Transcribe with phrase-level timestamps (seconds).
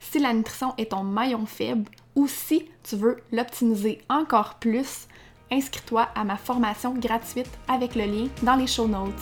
[0.00, 5.06] si la nutrition est ton maillon faible ou si tu veux l'optimiser encore plus,
[5.50, 9.12] inscris-toi à ma formation gratuite avec le lien dans les show notes.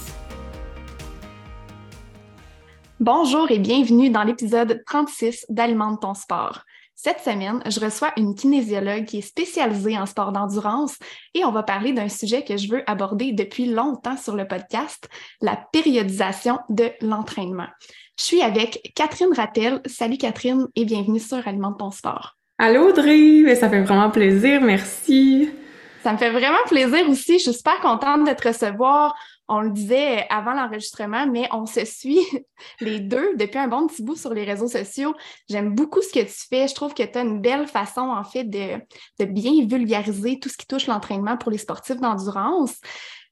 [2.98, 6.62] Bonjour et bienvenue dans l'épisode 36 d'Alimente ton sport.
[6.94, 10.96] Cette semaine, je reçois une kinésiologue qui est spécialisée en sport d'endurance
[11.34, 15.06] et on va parler d'un sujet que je veux aborder depuis longtemps sur le podcast,
[15.42, 17.68] la périodisation de l'entraînement.
[18.18, 19.82] Je suis avec Catherine Rattel.
[19.84, 22.38] Salut Catherine et bienvenue sur Alimente ton sport.
[22.56, 25.50] Allô Audrey, ça fait vraiment plaisir, merci.
[26.02, 27.34] Ça me fait vraiment plaisir aussi.
[27.34, 29.14] Je suis super contente de te recevoir.
[29.48, 32.20] On le disait avant l'enregistrement, mais on se suit
[32.80, 35.14] les deux depuis un bon petit bout sur les réseaux sociaux.
[35.50, 36.68] J'aime beaucoup ce que tu fais.
[36.68, 38.80] Je trouve que tu as une belle façon, en fait, de,
[39.20, 42.76] de bien vulgariser tout ce qui touche l'entraînement pour les sportifs d'endurance.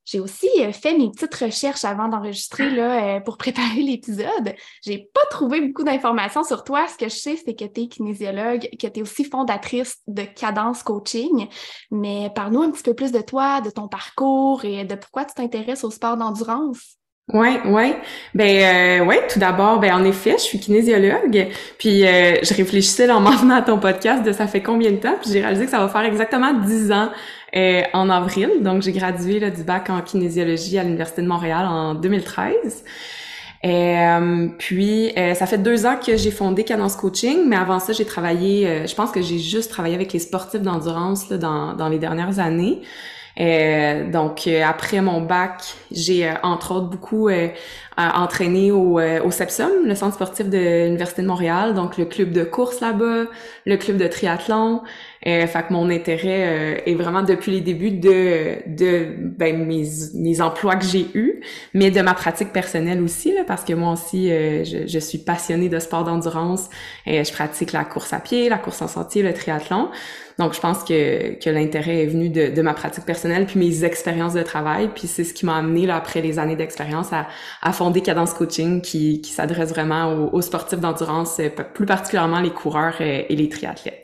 [0.04, 4.54] J'ai aussi euh, fait mes petites recherches avant d'enregistrer là, euh, pour préparer l'épisode.
[4.84, 6.86] J'ai pas trouvé beaucoup d'informations sur toi.
[6.88, 10.22] Ce que je sais, c'est que tu es kinésiologue, que tu es aussi fondatrice de
[10.22, 11.48] Cadence Coaching.
[11.90, 15.34] Mais parle-nous un petit peu plus de toi, de ton parcours et de pourquoi tu
[15.34, 16.98] t'intéresses au sport d'endurance.
[17.32, 17.96] Ouais, ouais.
[18.34, 21.48] Ben euh, ouais, tout d'abord, ben en effet, je suis kinésiologue.
[21.78, 24.96] Puis euh, je réfléchissais en m'en venant à ton podcast de ça fait combien de
[24.96, 27.08] temps, puis j'ai réalisé que ça va faire exactement dix ans
[27.56, 28.50] euh, en avril.
[28.60, 32.84] Donc j'ai gradué là, du bac en kinésiologie à l'université de Montréal en 2013.
[33.64, 38.04] Euh, puis ça fait deux ans que j'ai fondé Cadence Coaching, mais avant ça j'ai
[38.04, 42.38] travaillé, je pense que j'ai juste travaillé avec les sportifs d'endurance dans, dans les dernières
[42.38, 42.82] années.
[43.40, 47.28] Euh, donc euh, après mon bac, j'ai euh, entre autres beaucoup
[47.96, 52.80] entraîné au, au le centre sportif de l'Université de Montréal, donc le club de course
[52.80, 53.24] là-bas,
[53.66, 54.82] le club de triathlon.
[55.26, 60.40] Euh, fait que mon intérêt est vraiment depuis les débuts de de ben, mes, mes
[60.40, 61.40] emplois que j'ai eus,
[61.72, 65.68] mais de ma pratique personnelle aussi là, parce que moi aussi je, je, suis passionnée
[65.68, 66.68] de sport d'endurance.
[67.06, 69.88] je pratique la course à pied, la course en sentier, le triathlon.
[70.38, 73.84] Donc, je pense que, que l'intérêt est venu de, de, ma pratique personnelle puis mes
[73.84, 74.90] expériences de travail.
[74.94, 77.28] Puis c'est ce qui m'a amené, là, après les années d'expérience, à,
[77.62, 82.40] à, fonder Cadence Coaching qui, qui s'adresse vraiment aux, aux sportifs d'endurance, euh, plus particulièrement
[82.40, 84.03] les coureurs et, euh, et les triathlètes.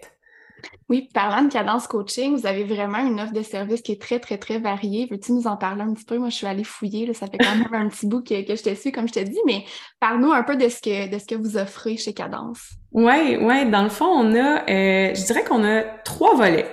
[0.90, 4.18] Oui, parlant de cadence coaching, vous avez vraiment une offre de service qui est très,
[4.18, 5.06] très, très variée.
[5.08, 6.18] Veux-tu nous en parler un petit peu?
[6.18, 8.56] Moi, je suis allée fouiller, là, ça fait quand même un petit bout que, que
[8.56, 9.62] je te suis, comme je te dis, mais
[10.00, 12.72] parle-nous un peu de ce que, de ce que vous offrez chez Cadence.
[12.90, 13.70] Oui, oui.
[13.70, 16.66] Dans le fond, on a, euh, je dirais qu'on a trois volets.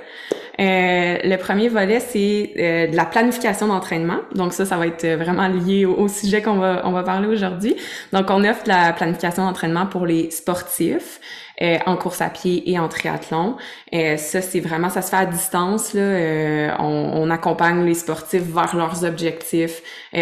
[0.59, 4.21] Euh, le premier volet, c'est euh, de la planification d'entraînement.
[4.33, 7.27] Donc ça, ça va être vraiment lié au, au sujet qu'on va, on va parler
[7.27, 7.75] aujourd'hui.
[8.13, 11.19] Donc, on offre la planification d'entraînement pour les sportifs.
[11.63, 13.55] Euh, en course à pied et en triathlon.
[13.91, 15.95] Euh, ça, c'est vraiment, ça se fait à distance.
[15.95, 16.01] Là.
[16.01, 19.81] Euh, on, on, accompagne les sportifs vers leurs objectifs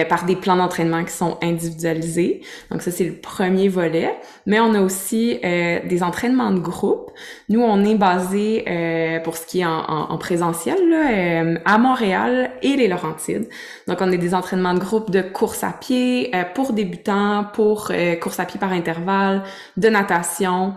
[0.10, 2.42] par des plans d'entraînement qui sont individualisés.
[2.72, 4.16] Donc ça, c'est le premier volet.
[4.46, 7.12] Mais on a aussi des entraînements de groupe.
[7.50, 8.66] Nous, on est basé
[9.24, 13.48] pour ce qui est en, en, en présentiel là, à Montréal et les Laurentides.
[13.88, 17.92] Donc, on a des entraînements de groupe de course à pied pour débutants, pour
[18.22, 19.44] course à pied par intervalle,
[19.78, 20.74] de natation.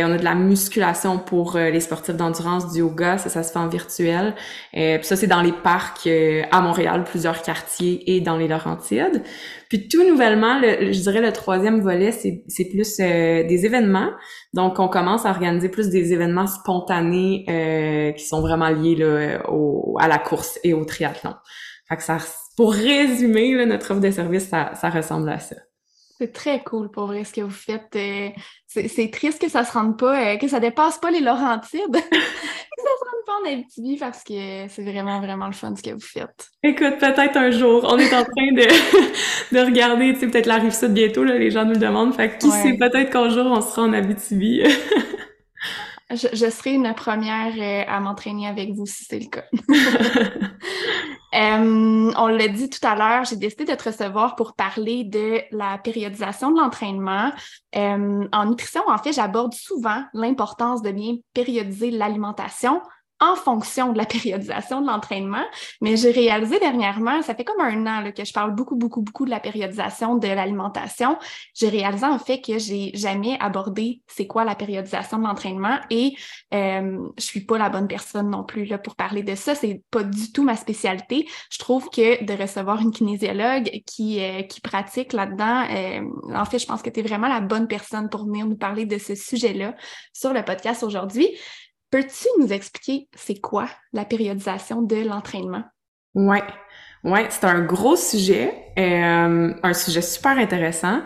[0.03, 3.59] on a de la musculation pour les sportifs d'endurance, du yoga, ça, ça se fait
[3.59, 4.35] en virtuel.
[4.73, 6.07] puis ça, c'est dans les parcs
[6.51, 9.23] à Montréal, plusieurs quartiers et dans les Laurentides.
[9.69, 14.11] Puis tout nouvellement, le, je dirais le troisième volet, c'est plus des événements.
[14.53, 19.49] Donc, on commence à organiser plus des événements spontanés euh, qui sont vraiment liés là,
[19.49, 21.33] au, à la course et au triathlon.
[21.87, 22.17] Fait que ça,
[22.57, 25.55] pour résumer, là, notre offre de service, ça, ça ressemble à ça.
[26.21, 27.95] C'est très cool pour vrai ce que vous faites.
[27.95, 28.29] Euh,
[28.67, 31.99] c'est triste que ça se rende pas, euh, que ça dépasse pas les Laurentides, que
[31.99, 35.89] ça se rende pas en Abitibi parce que c'est vraiment, vraiment le fun ce que
[35.89, 36.49] vous faites.
[36.61, 37.87] Écoute, peut-être un jour.
[37.89, 41.39] On est en train de, de regarder, tu sais, peut-être la rive sud bientôt, là,
[41.39, 42.13] les gens nous le demandent.
[42.13, 44.61] Fait que qui sait, peut-être qu'un jour on sera en Abitibi.
[46.11, 49.45] je, je, serai une première euh, à m'entraîner avec vous si c'est le cas.
[51.33, 55.39] Euh, on l'a dit tout à l'heure, j'ai décidé de te recevoir pour parler de
[55.51, 57.31] la périodisation de l'entraînement.
[57.75, 62.81] Euh, en nutrition, en fait, j'aborde souvent l'importance de bien périodiser l'alimentation
[63.21, 65.45] en fonction de la périodisation de l'entraînement.
[65.79, 69.25] Mais j'ai réalisé dernièrement, ça fait comme un an que je parle beaucoup, beaucoup, beaucoup
[69.25, 71.17] de la périodisation de l'alimentation.
[71.53, 76.15] J'ai réalisé en fait que j'ai jamais abordé c'est quoi la périodisation de l'entraînement et
[76.53, 79.55] euh, je suis pas la bonne personne non plus là, pour parler de ça.
[79.55, 81.27] C'est pas du tout ma spécialité.
[81.51, 86.01] Je trouve que de recevoir une kinésiologue qui, euh, qui pratique là-dedans, euh,
[86.35, 88.85] en fait, je pense que tu es vraiment la bonne personne pour venir nous parler
[88.85, 89.75] de ce sujet-là
[90.13, 91.29] sur le podcast aujourd'hui.
[91.91, 95.63] Peux-tu nous expliquer c'est quoi la périodisation de l'entraînement?
[96.15, 96.43] Ouais,
[97.03, 101.01] ouais, c'est un gros sujet, euh, un sujet super intéressant.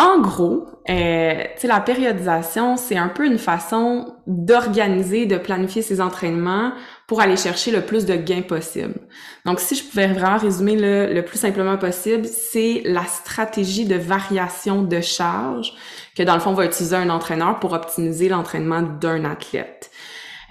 [0.00, 6.72] En gros, euh, la périodisation, c'est un peu une façon d'organiser, de planifier ses entraînements
[7.08, 9.00] pour aller chercher le plus de gains possible.
[9.44, 13.96] Donc, si je pouvais vraiment résumer le, le plus simplement possible, c'est la stratégie de
[13.96, 15.72] variation de charge
[16.16, 19.87] que, dans le fond, va utiliser un entraîneur pour optimiser l'entraînement d'un athlète.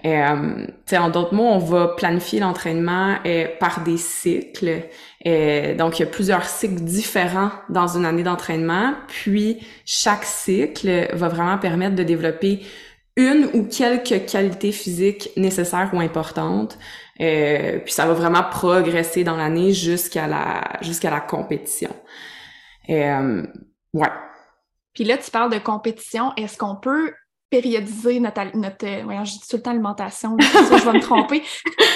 [0.05, 4.83] Euh, en d'autres mots, on va planifier l'entraînement euh, par des cycles.
[5.25, 8.93] Donc, il y a plusieurs cycles différents dans une année d'entraînement.
[9.07, 12.61] Puis, chaque cycle va vraiment permettre de développer
[13.17, 16.77] une ou quelques qualités physiques nécessaires ou importantes.
[17.19, 21.89] Euh, puis, ça va vraiment progresser dans l'année jusqu'à la jusqu'à la compétition.
[22.89, 23.43] Euh,
[23.93, 24.11] ouais.
[24.93, 26.31] Puis là, tu parles de compétition.
[26.37, 27.11] Est-ce qu'on peut
[27.49, 31.43] périodiser notre, notre euh, voyons, je dis tout le temps alimentation, je vais me tromper.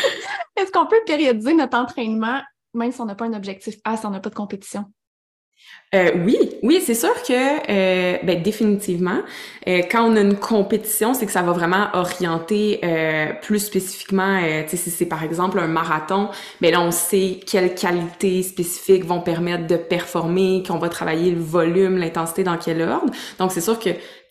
[0.56, 2.42] Est-ce qu'on peut périodiser notre entraînement
[2.74, 4.86] même si on n'a pas un objectif A, si on n'a pas de compétition?
[5.94, 9.20] Euh, oui, oui, c'est sûr que euh, ben, définitivement,
[9.68, 14.40] euh, quand on a une compétition, c'est que ça va vraiment orienter euh, plus spécifiquement.
[14.42, 16.30] Euh, si c'est par exemple un marathon,
[16.62, 21.32] mais ben là on sait quelles qualités spécifiques vont permettre de performer, qu'on va travailler
[21.32, 23.12] le volume, l'intensité dans quel ordre.
[23.38, 23.90] Donc c'est sûr que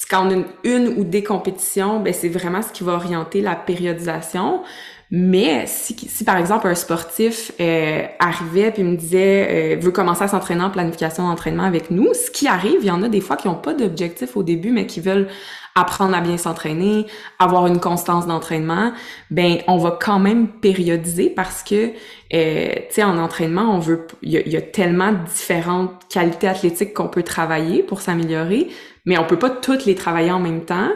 [0.08, 3.42] quand on a une, une ou des compétitions, ben c'est vraiment ce qui va orienter
[3.42, 4.62] la périodisation.
[5.12, 10.22] Mais si, si par exemple un sportif euh, arrivait puis me disait euh, veut commencer
[10.22, 13.20] à s'entraîner en planification d'entraînement avec nous, ce qui arrive, il y en a des
[13.20, 15.26] fois qui n'ont pas d'objectif au début, mais qui veulent
[15.74, 17.06] apprendre à bien s'entraîner,
[17.40, 18.92] avoir une constance d'entraînement,
[19.30, 21.92] ben on va quand même périodiser parce que
[22.32, 27.08] euh, tu sais en entraînement on veut il y, a tellement différentes qualités athlétiques qu'on
[27.08, 28.68] peut travailler pour s'améliorer,
[29.06, 30.90] mais on peut pas toutes les travailler en même temps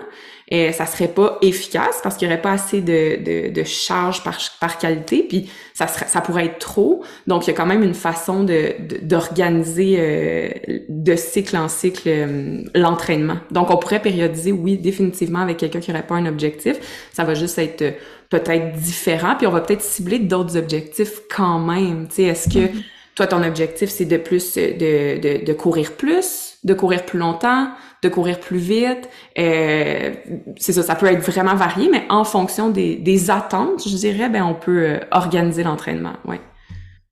[0.48, 4.22] et ça serait pas efficace parce qu'il y aurait pas assez de, de, de charge
[4.22, 7.02] par, par qualité, puis ça serait, ça pourrait être trop.
[7.26, 10.48] Donc il y a quand même une façon de d'organiser euh,
[10.88, 13.38] de cycle en cycle euh, l'entraînement.
[13.50, 16.76] Donc on pourrait périodiser, oui, définitivement avec quelqu'un qui n'aurait pas un objectif.
[17.12, 17.92] Ça va juste être euh,
[18.28, 22.06] peut-être différent, puis on va peut-être cibler d'autres objectifs quand même.
[22.08, 22.82] Tu sais, est-ce que mm-hmm.
[23.14, 27.68] toi ton objectif c'est de plus de, de, de courir plus, de courir plus longtemps,
[28.04, 29.08] de courir plus vite.
[29.38, 30.14] Euh,
[30.56, 34.28] c'est ça, ça peut être vraiment varié, mais en fonction des, des attentes, je dirais,
[34.28, 36.14] ben on peut euh, organiser l'entraînement.
[36.24, 36.40] Ouais.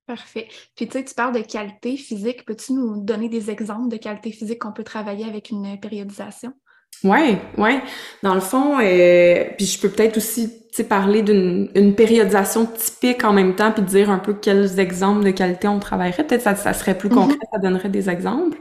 [0.07, 0.47] Parfait.
[0.75, 2.45] Puis tu sais, tu parles de qualité physique.
[2.45, 6.53] Peux-tu nous donner des exemples de qualité physique qu'on peut travailler avec une périodisation?
[7.03, 7.81] Ouais, ouais.
[8.21, 10.49] Dans le fond, euh, puis je peux peut-être aussi
[10.87, 15.67] parler d'une périodisation typique en même temps, puis dire un peu quels exemples de qualité
[15.67, 16.23] on travaillerait.
[16.25, 17.13] Peut-être ça, ça serait plus mm-hmm.
[17.13, 18.57] concret, ça donnerait des exemples.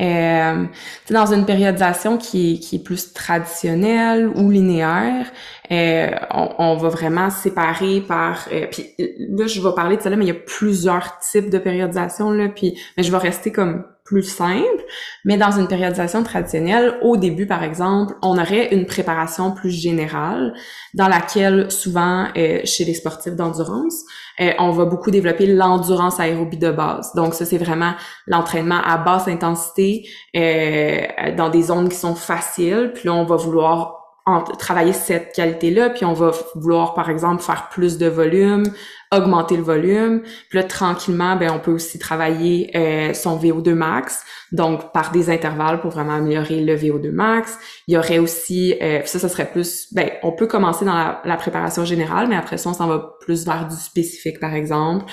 [0.00, 0.64] Euh,
[1.10, 5.30] dans une périodisation qui est, qui est plus traditionnelle ou linéaire,
[5.70, 8.48] euh, on, on, va vraiment séparer par...
[8.52, 11.50] Euh, puis là, je vais parler de ça là, mais il y a plusieurs types
[11.50, 14.84] de périodisation, là, puis mais je vais rester comme plus simple,
[15.24, 20.52] mais dans une périodisation traditionnelle, au début, par exemple, on aurait une préparation plus générale
[20.92, 24.04] dans laquelle, souvent, euh, chez les sportifs d'endurance,
[24.40, 27.14] euh, on va beaucoup développer l'endurance aérobie de base.
[27.14, 27.94] Donc, ça, c'est vraiment
[28.26, 32.92] l'entraînement à basse intensité euh, dans des zones qui sont faciles.
[32.94, 34.02] Puis là, on va vouloir
[34.58, 38.64] travailler cette qualité-là, puis on va vouloir, par exemple, faire plus de volume,
[39.12, 40.22] augmenter le volume.
[40.48, 45.30] Puis là, tranquillement, ben, on peut aussi travailler euh, son VO2 max, donc par des
[45.30, 47.58] intervalles pour vraiment améliorer le VO2 max.
[47.86, 51.36] Il y aurait aussi, euh, ça, ça serait plus, ben, on peut commencer dans la,
[51.36, 55.04] préparation générale, mais après ça, on s'en va plus vers du spécifique, par exemple.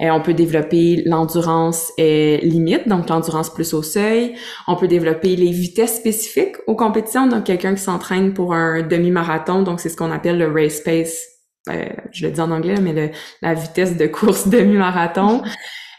[0.00, 4.34] Euh, on peut développer l'endurance euh, limite, donc l'endurance plus au seuil.
[4.66, 9.62] On peut développer les vitesses spécifiques aux compétitions, donc quelqu'un qui s'entraîne pour un demi-marathon,
[9.62, 11.35] donc c'est ce qu'on appelle le race pace.
[11.68, 15.42] Euh, je le dis en anglais, mais la vitesse de course demi-marathon.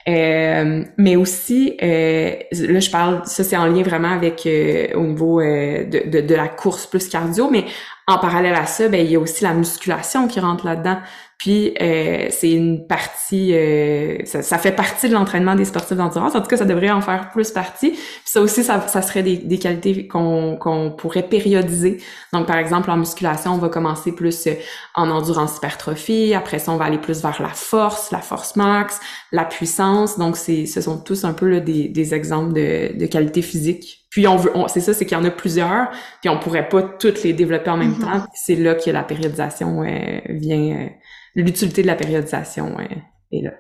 [0.09, 4.47] Euh, mais aussi, euh, là je parle, ça c'est en lien vraiment avec
[4.95, 7.65] au niveau de, de, de, la course plus cardio, mais
[8.07, 10.99] en parallèle à ça, ben, il y a aussi la musculation qui rentre là-dedans.
[11.37, 16.33] Puis euh, c'est une partie, euh, ça, fait partie de l'entraînement des sportifs d'endurance.
[16.33, 17.91] En tout cas, ça devrait en faire plus partie.
[17.91, 21.99] Puis ça aussi, ça, ça serait des, des qualités qu'on qu'on pourrait périodiser.
[22.33, 24.53] Donc, par exemple, en musculation, on va commencer plus euh,
[24.95, 26.33] en endurance hypertrophie.
[26.33, 28.99] Après ça, on va aller plus vers la force, la force max,
[29.31, 30.17] la puissance.
[30.17, 34.05] Donc, c'est, ce sont tous un peu là, des, des exemples de, de qualités physiques.
[34.09, 35.91] Puis on veut, c'est ça, c'est qu'il y en a plusieurs,
[36.21, 38.21] puis on pourrait pas toutes les développer en même mm-hmm.
[38.21, 38.25] temps.
[38.33, 39.83] C'est là que la périodisation
[40.29, 40.89] vient
[41.37, 43.53] l'utilité de la périodisation est là.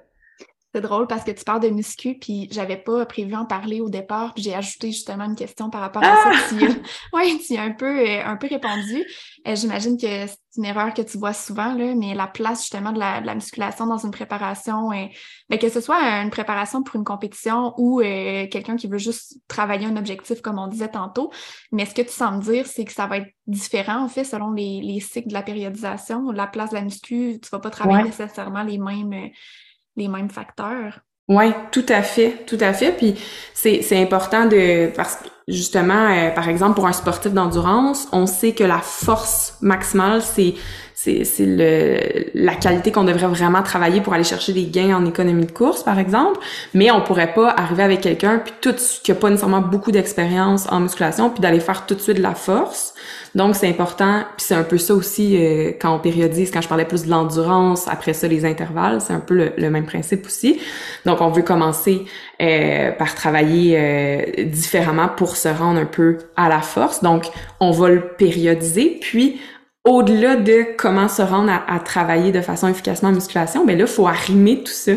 [0.75, 3.89] C'est drôle parce que tu parles de muscu, puis j'avais pas prévu en parler au
[3.89, 6.31] départ, puis j'ai ajouté justement une question par rapport à ça.
[6.33, 6.67] Ah!
[7.13, 9.05] Oui, tu as un peu, euh, un peu répondu.
[9.47, 12.91] Euh, j'imagine que c'est une erreur que tu vois souvent, là, mais la place justement
[12.91, 15.11] de la, musculation dans une préparation, et,
[15.49, 19.37] ben, que ce soit une préparation pour une compétition ou euh, quelqu'un qui veut juste
[19.47, 21.31] travailler un objectif, comme on disait tantôt.
[21.71, 24.25] Mais ce que tu sens me dire, c'est que ça va être différent, en fait,
[24.25, 26.29] selon les, cycles de la périodisation.
[26.31, 29.31] La place de la muscu, tu vas pas travailler nécessairement les mêmes
[29.97, 31.01] les mêmes facteurs.
[31.27, 32.93] Oui, tout à fait, tout à fait.
[32.93, 33.15] Puis
[33.53, 38.25] c'est, c'est important de parce que justement, euh, par exemple, pour un sportif d'endurance, on
[38.27, 40.55] sait que la force maximale, c'est
[40.99, 45.05] c'est, c'est le, la qualité qu'on devrait vraiment travailler pour aller chercher des gains en
[45.05, 46.39] économie de course, par exemple.
[46.73, 48.73] Mais on pourrait pas arriver avec quelqu'un puis tout
[49.03, 52.23] qui a pas nécessairement beaucoup d'expérience en musculation puis d'aller faire tout de suite de
[52.23, 52.95] la force.
[53.37, 56.67] Donc, c'est important, puis c'est un peu ça aussi euh, quand on périodise, quand je
[56.67, 60.59] parlais plus de l'endurance, après ça, les intervalles, c'est un peu le, même principe aussi.
[61.05, 62.05] Donc, on veut commencer
[62.41, 67.03] euh, par travailler euh, différemment pour se rendre un peu à la force.
[67.03, 67.27] Donc,
[67.59, 69.39] on va le périodiser, puis
[69.87, 74.07] au-delà de comment se rendre à, travailler de façon efficacement en musculation, ben là, faut
[74.07, 74.93] arrimer tout ça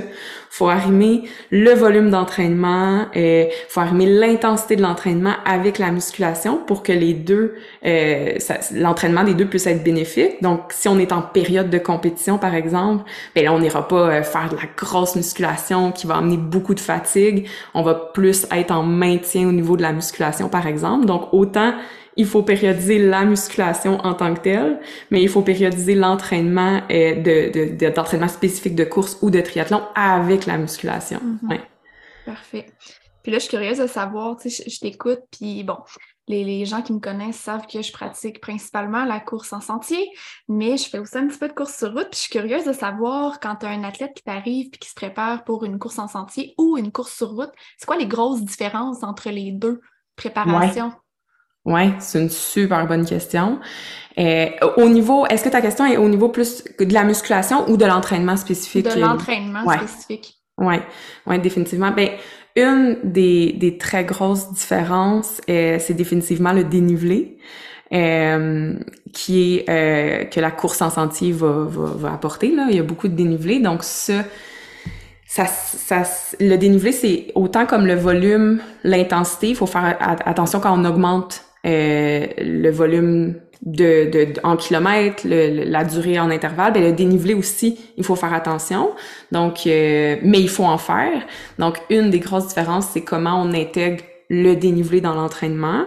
[0.53, 6.83] faut arrimer le volume d'entraînement, euh, faut arrimer l'intensité de l'entraînement avec la musculation pour
[6.83, 7.55] que les deux,
[7.87, 8.35] euh,
[8.75, 10.43] l'entraînement des deux puisse être bénéfique.
[10.43, 13.05] Donc, si on est en période de compétition, par exemple,
[13.37, 16.75] ben là, on n'ira pas euh, faire de la grosse musculation qui va amener beaucoup
[16.75, 17.49] de fatigue.
[17.73, 21.07] On va plus être en maintien au niveau de la musculation, par exemple.
[21.07, 21.75] Donc, autant
[22.21, 24.79] il faut périodiser la musculation en tant que telle,
[25.11, 30.45] mais il faut périodiser l'entraînement euh, de, d'entraînement spécifique de course ou de triathlon avec
[30.45, 31.19] la musculation.
[31.23, 31.59] Mhm.
[32.27, 32.67] Parfait.
[33.23, 35.79] Puis là, je suis curieuse de savoir, tu sais, je, t'écoute, puis bon,
[36.29, 40.07] les, les, gens qui me connaissent savent que je pratique principalement la course en sentier,
[40.47, 42.65] mais je fais aussi un petit peu de course sur route, puis je suis curieuse
[42.65, 45.79] de savoir quand tu as un athlète qui t'arrive puis qui se prépare pour une
[45.79, 49.53] course en sentier ou une course sur route, c'est quoi les grosses différences entre les
[49.53, 49.81] deux
[50.17, 50.89] préparations?
[50.89, 50.93] Ouais,
[51.99, 53.59] c'est une super bonne question.
[54.19, 57.77] Euh, au niveau, est-ce que ta question est au niveau plus de la musculation ou
[57.77, 58.87] de l'entraînement spécifique?
[58.87, 60.37] De l'entraînement spécifique.
[60.59, 60.77] Oui,
[61.27, 61.91] ouais, définitivement.
[61.91, 62.11] Ben,
[62.57, 67.39] une des, des très grosses différences, euh, c'est définitivement le dénivelé.
[67.93, 68.79] Euh,
[69.13, 72.55] qui est euh, que la course en sentier va, va, va, apporter.
[72.55, 72.69] Là.
[72.71, 74.23] Il y a beaucoup de dénivelé, donc ça,
[75.27, 76.05] ça, ça,
[76.39, 79.49] le dénivelé, c'est autant comme le volume, l'intensité.
[79.49, 85.65] Il faut faire attention quand on augmente euh, le volume de, de, en kilomètres, le,
[85.65, 88.91] la durée en intervalle, ben le dénivelé aussi, il faut faire attention.
[89.33, 91.23] Donc, euh, mais il faut en faire.
[91.59, 95.85] Donc, une des grosses différences, c'est comment on intègre le dénivelé dans l'entraînement.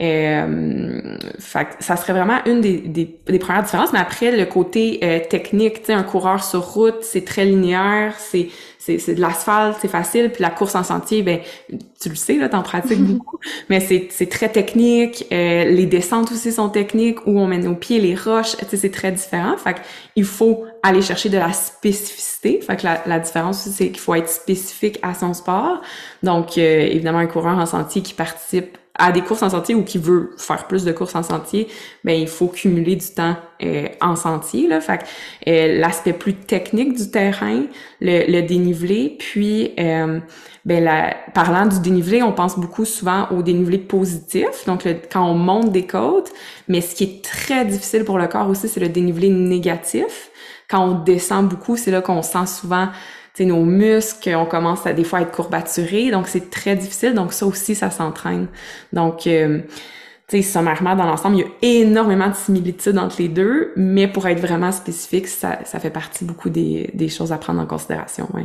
[0.00, 3.92] Euh, ça serait vraiment une des, des, des, premières différences.
[3.92, 8.14] Mais après, le côté euh, technique, tu sais, un coureur sur route, c'est très linéaire,
[8.16, 8.48] c'est
[8.80, 10.30] c'est de l'asphalte, c'est facile.
[10.32, 11.40] Puis la course en sentier, ben
[12.00, 13.38] tu le sais, là, t'en pratiques beaucoup.
[13.68, 15.26] Mais c'est très technique.
[15.32, 18.76] Euh, les descentes aussi sont techniques, où on met nos pieds, les roches, tu sais,
[18.76, 19.56] c'est très différent.
[19.56, 19.76] Fait
[20.16, 22.60] il faut aller chercher de la spécificité.
[22.62, 25.82] Fait que la, la différence c'est qu'il faut être spécifique à son sport.
[26.22, 29.82] Donc, euh, évidemment, un coureur en sentier qui participe à des courses en sentier ou
[29.82, 31.68] qui veut faire plus de courses en sentier,
[32.04, 34.80] ben il faut cumuler du temps euh, en sentier là.
[34.80, 35.00] Fait
[35.48, 37.62] euh, l'aspect plus technique du terrain,
[38.00, 40.20] le, le dénivelé, puis euh,
[40.66, 45.34] ben la, parlant du dénivelé, on pense beaucoup souvent au dénivelé positif, donc quand on
[45.34, 46.30] monte des côtes,
[46.68, 50.30] mais ce qui est très difficile pour le corps aussi, c'est le dénivelé négatif.
[50.68, 52.90] Quand on descend beaucoup, c'est là qu'on sent souvent
[53.40, 57.14] nos muscles, on commence à des fois être courbaturés, donc c'est très difficile.
[57.14, 58.48] Donc ça aussi, ça s'entraîne.
[58.92, 59.60] Donc, euh,
[60.28, 64.06] tu sais, sommairement, dans l'ensemble, il y a énormément de similitudes entre les deux, mais
[64.08, 67.66] pour être vraiment spécifique, ça, ça fait partie beaucoup des, des choses à prendre en
[67.66, 68.44] considération, oui.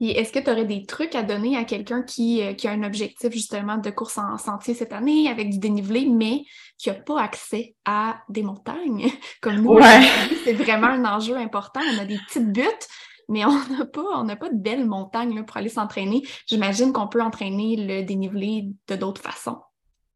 [0.00, 2.72] Et est-ce que tu aurais des trucs à donner à quelqu'un qui, euh, qui, a
[2.72, 6.42] un objectif justement de course en sentier cette année avec du dénivelé, mais
[6.78, 9.08] qui n'a pas accès à des montagnes?
[9.40, 9.74] Comme nous?
[9.74, 10.02] Ouais.
[10.44, 11.80] C'est vraiment un enjeu important.
[11.94, 12.88] On a des petites buttes,
[13.28, 16.22] mais on n'a pas, on n'a pas de belles montagnes pour aller s'entraîner.
[16.46, 19.58] J'imagine qu'on peut entraîner le dénivelé de d'autres façons.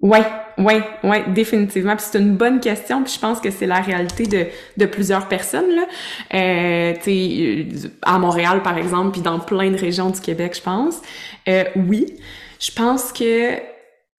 [0.00, 0.20] Oui,
[0.58, 1.96] oui, oui, définitivement.
[1.96, 4.46] Puis c'est une bonne question, puis je pense que c'est la réalité de,
[4.76, 5.70] de plusieurs personnes.
[5.74, 5.86] Là.
[6.34, 7.64] Euh,
[8.02, 11.00] à Montréal, par exemple, puis dans plein de régions du Québec, je pense.
[11.48, 12.06] Euh, oui,
[12.60, 13.54] je pense que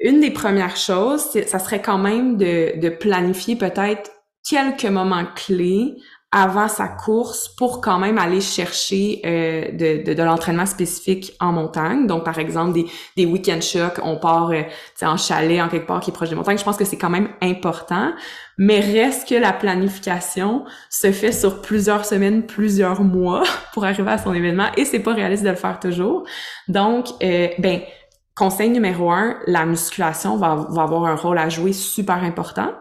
[0.02, 4.12] une des premières choses, ça serait quand même de, de planifier peut-être
[4.50, 5.96] quelques moments clés
[6.32, 11.52] avant sa course pour quand même aller chercher euh, de, de, de l'entraînement spécifique en
[11.52, 12.06] montagne.
[12.06, 12.86] Donc, par exemple, des,
[13.18, 14.62] des week-end shocks, on part euh,
[15.02, 16.60] en chalet, en quelque part qui est proche des montagnes.
[16.60, 18.12] Je pense que c'est quand même important.
[18.60, 23.44] Mais reste que la planification se fait sur plusieurs semaines, plusieurs mois
[23.74, 26.26] pour arriver à son événement et c'est pas réaliste de le faire toujours.
[26.68, 27.82] Donc, euh, ben,
[28.36, 32.72] conseil numéro un, la musculation va, va avoir un rôle à jouer super important.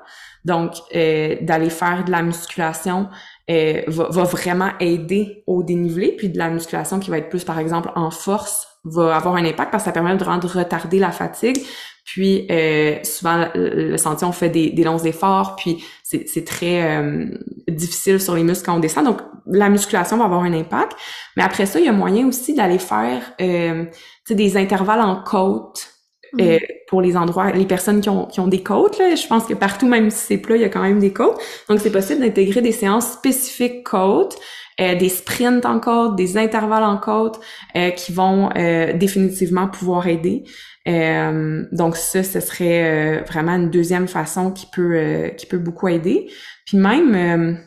[0.44, 3.08] Donc, euh, d'aller faire de la musculation
[3.50, 7.44] euh, va, va, vraiment aider au dénivelé, puis de la musculation qui va être plus,
[7.44, 10.98] par exemple, en force, va avoir un impact parce que ça permet de rendre retarder
[10.98, 11.58] la fatigue.
[12.04, 17.26] Puis euh, souvent, le, sentier, on fait des, des longs efforts, puis c'est très euh,
[17.68, 19.04] difficile sur les muscles quand on descend.
[19.04, 20.96] Donc, la musculation va avoir un impact.
[21.36, 23.84] Mais après ça, il y a moyen aussi d'aller faire euh,
[24.30, 25.97] des intervalles en côte
[26.40, 26.58] euh,
[26.88, 29.54] pour les endroits, les personnes qui ont, qui ont des côtes, là, je pense que
[29.54, 31.38] partout, même si c'est plat, il y a quand même des côtes.
[31.68, 34.37] Donc, c'est possible d'intégrer des séances spécifiques côtes,
[34.80, 37.40] euh, des sprints en côte, des intervalles en côte
[37.76, 38.50] euh, qui vont
[38.94, 40.44] définitivement pouvoir aider.
[40.87, 46.30] donc, ça, ce serait vraiment une deuxième façon qui peut, qui peut beaucoup aider.
[46.66, 47.59] Puis même,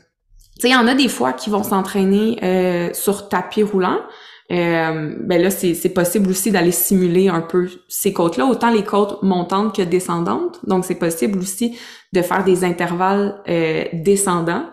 [0.56, 4.00] tu sais, il y en a des fois qui vont s'entraîner sur tapis roulant.
[4.52, 9.24] Euh, ben là, c'est possible aussi d'aller simuler un peu ces côtes-là, autant les côtes
[9.24, 10.60] montantes que descendantes.
[10.68, 11.78] Donc, c'est possible aussi
[12.12, 14.66] de faire des intervalles euh, descendants.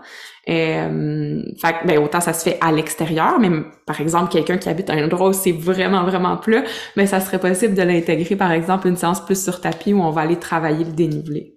[0.49, 3.51] Euh, fait ben, autant ça se fait à l'extérieur, mais
[3.87, 6.63] par exemple, quelqu'un qui habite à un endroit où c'est vraiment, vraiment plat,
[6.97, 10.01] mais ben, ça serait possible de l'intégrer, par exemple, une séance plus sur tapis où
[10.01, 11.55] on va aller travailler le dénivelé.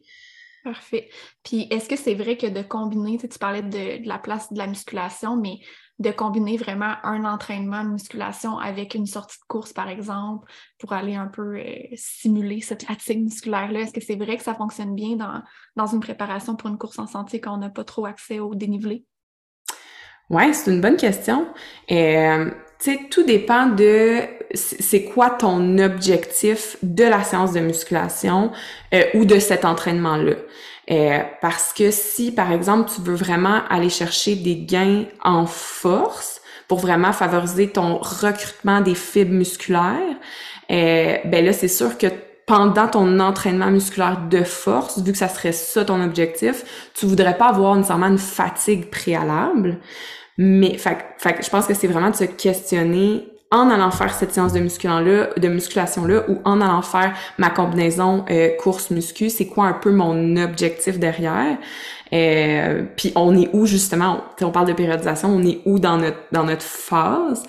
[0.64, 1.10] Parfait.
[1.44, 4.60] Puis, est-ce que c'est vrai que de combiner, tu, tu parlais de, la place de
[4.60, 5.58] la musculation, mais
[6.00, 10.94] de combiner vraiment un entraînement de musculation avec une sortie de course, par exemple, pour
[10.94, 13.82] aller un peu euh, simuler cette fatigue musculaire-là?
[13.82, 15.42] Est-ce que c'est vrai que ça fonctionne bien dans,
[15.76, 18.56] dans une préparation pour une course en sentier quand on n'a pas trop accès au
[18.56, 19.06] dénivelé?
[20.32, 21.48] Oui, c'est une bonne question.
[21.92, 22.50] Euh,
[22.80, 24.22] tu sais, tout dépend de
[24.54, 28.52] c'est quoi ton objectif de la séance de musculation
[28.94, 30.36] euh, ou de cet entraînement-là.
[30.90, 36.42] Euh, parce que si, par exemple, tu veux vraiment aller chercher des gains en force
[36.68, 40.16] pour vraiment favoriser ton recrutement des fibres musculaires,
[40.72, 42.08] euh, ben là, c'est sûr que
[42.48, 47.38] pendant ton entraînement musculaire de force, vu que ça serait ça ton objectif, tu voudrais
[47.38, 49.80] pas avoir nécessairement une fatigue préalable.
[50.38, 54.34] Mais fait, fait, je pense que c'est vraiment de se questionner en allant faire cette
[54.34, 59.92] séance de musculation-là, ou en allant faire ma combinaison euh, course-muscu, c'est quoi un peu
[59.92, 61.58] mon objectif derrière?
[62.14, 66.18] Euh, puis on est où justement, on parle de périodisation, on est où dans notre
[66.32, 67.44] dans notre phase?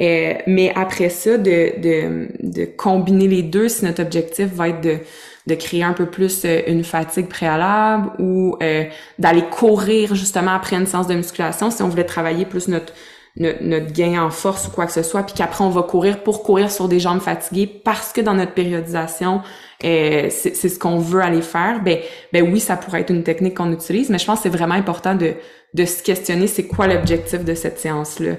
[0.00, 4.80] Euh, mais après ça, de, de, de combiner les deux, si notre objectif va être
[4.80, 4.98] de,
[5.46, 8.84] de créer un peu plus euh, une fatigue préalable ou euh,
[9.18, 12.92] d'aller courir justement après une séance de musculation, si on voulait travailler plus notre
[13.36, 16.42] notre, gain en force ou quoi que ce soit, puis qu'après on va courir pour
[16.42, 19.42] courir sur des jambes fatiguées parce que dans notre périodisation,
[19.84, 21.98] euh, c'est ce qu'on veut aller faire, ben,
[22.32, 24.74] ben oui, ça pourrait être une technique qu'on utilise, mais je pense que c'est vraiment
[24.74, 25.34] important de,
[25.74, 28.34] de se questionner c'est quoi l'objectif de cette séance-là?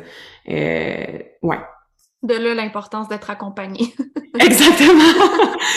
[0.50, 1.60] Euh, ouais.
[2.24, 3.94] De là l'importance d'être accompagné.
[4.40, 5.28] Exactement.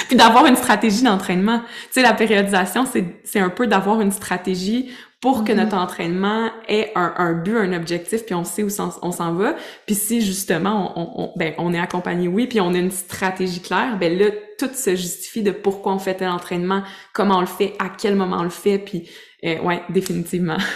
[0.06, 1.58] Puis d'avoir une stratégie d'entraînement.
[1.58, 2.84] Tu sais, la périodisation,
[3.24, 5.56] c'est un peu d'avoir une stratégie pour que Mhm.
[5.56, 8.68] notre entraînement ait un, un but, un objectif, puis on sait où
[9.02, 9.56] on s'en va.
[9.86, 13.60] Puis si justement on, on, ben, on est accompagné, oui, puis on a une stratégie
[13.60, 14.26] claire, ben là,
[14.58, 16.82] tout se justifie de pourquoi on fait tel entraînement,
[17.14, 19.08] comment on le fait, à quel moment on le fait, puis
[19.44, 20.58] euh, ouais, définitivement.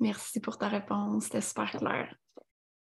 [0.00, 2.14] Merci pour ta réponse, c'était super clair.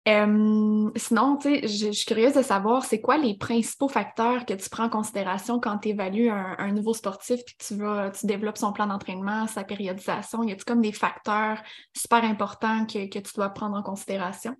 [0.07, 4.69] Euh, sinon, je, je suis curieuse de savoir, c'est quoi les principaux facteurs que tu
[4.69, 8.71] prends en considération quand tu évalues un, nouveau sportif puis tu vas, tu développes son
[8.71, 10.43] plan d'entraînement, sa périodisation?
[10.43, 11.61] Y a-t-il comme des facteurs
[11.93, 14.55] super importants que, que tu dois prendre en considération?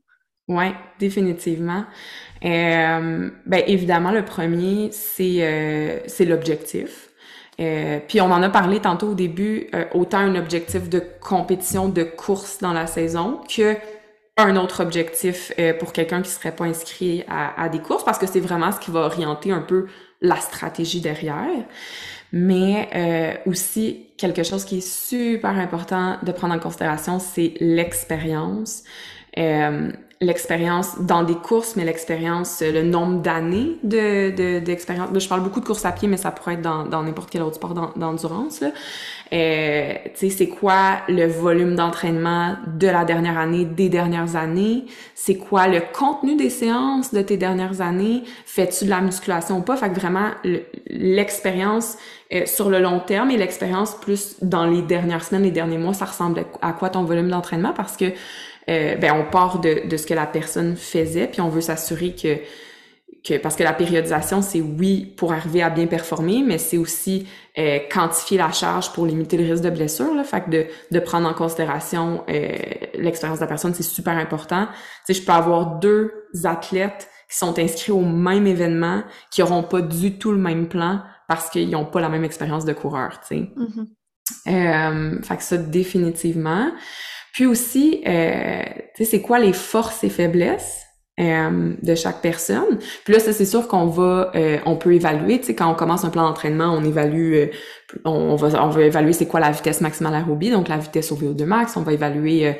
[0.47, 1.83] Ouais, définitivement.
[2.45, 7.09] Euh, ben évidemment, le premier, c'est euh, l'objectif.
[7.59, 12.03] Euh, puis on en a parlé tantôt au début, autant un objectif de compétition, de
[12.03, 13.75] course dans la saison que
[14.37, 18.19] un autre objectif euh, pour quelqu'un qui serait pas inscrit à, à des courses, parce
[18.19, 19.87] que c'est vraiment ce qui va orienter un peu
[20.21, 21.65] la stratégie derrière.
[22.33, 28.83] Mais euh, aussi, quelque chose qui est super important de prendre en considération, c'est l'expérience.
[29.37, 35.09] Euh, l'expérience dans des courses, mais l'expérience, le nombre d'années de, de, d'expérience.
[35.17, 37.43] je parle beaucoup de course à pied, mais ça pourrait être dans, dans n'importe quel
[37.43, 38.61] autre sport d'en- d'endurance.
[38.61, 38.71] Là.
[39.33, 44.85] Euh, tu sais, c'est quoi le volume d'entraînement de la dernière année, des dernières années?
[45.15, 48.23] C'est quoi le contenu des séances de tes dernières années?
[48.45, 49.75] Fais-tu de la musculation ou pas?
[49.75, 51.97] Fait que vraiment, le- l'expérience
[52.33, 55.93] euh, sur le long terme et l'expérience plus dans les dernières semaines, les derniers mois,
[55.93, 57.73] ça ressemble à quoi ton volume d'entraînement?
[57.73, 58.05] Parce que
[58.69, 62.13] euh, ben on part de, de ce que la personne faisait, puis on veut s'assurer
[62.13, 62.37] que
[63.27, 67.27] que parce que la périodisation c'est oui pour arriver à bien performer, mais c'est aussi
[67.57, 70.13] euh, quantifier la charge pour limiter le risque de blessure.
[70.13, 72.51] Là, fait que de, de prendre en considération euh,
[72.93, 74.67] l'expérience de la personne, c'est super important.
[75.05, 76.11] Tu sais, je peux avoir deux
[76.43, 81.01] athlètes qui sont inscrits au même événement, qui auront pas du tout le même plan
[81.27, 83.19] parce qu'ils n'ont pas la même expérience de coureur.
[83.27, 83.49] Tu sais.
[83.55, 83.87] Mhm.
[84.47, 86.71] Euh, fait que ça, définitivement.
[87.33, 88.63] Puis aussi, euh,
[88.95, 90.86] tu sais, c'est quoi les forces et faiblesses?
[91.19, 92.77] Euh, de chaque personne.
[93.03, 95.73] Puis là, ça, c'est sûr qu'on va, euh, on peut évaluer, tu sais, quand on
[95.73, 97.47] commence un plan d'entraînement, on évalue, euh,
[98.05, 101.15] on, va, on va évaluer c'est quoi la vitesse maximale aérobie, donc la vitesse au
[101.15, 102.53] VO2 max, on va évaluer, euh,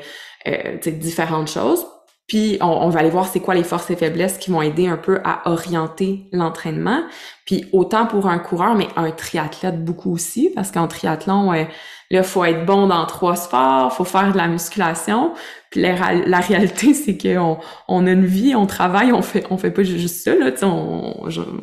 [0.48, 1.86] euh, tu différentes choses.
[2.28, 4.86] Puis on, on va aller voir c'est quoi les forces et faiblesses qui vont aider
[4.86, 7.02] un peu à orienter l'entraînement.
[7.46, 11.64] Puis autant pour un coureur, mais un triathlète beaucoup aussi, parce qu'en triathlon, euh,
[12.10, 15.32] là, faut être bon dans trois sports, faut faire de la musculation.
[15.70, 19.70] Puis la, réalité, c'est qu'on on a une vie, on travaille, on fait on fait
[19.70, 21.14] pas ju- juste ça là, on,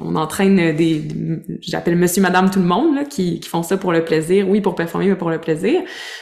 [0.02, 3.78] on entraîne des, des- j'appelle monsieur madame tout le monde là qui, qui font ça
[3.78, 5.82] pour le plaisir, oui pour performer mais pour le plaisir.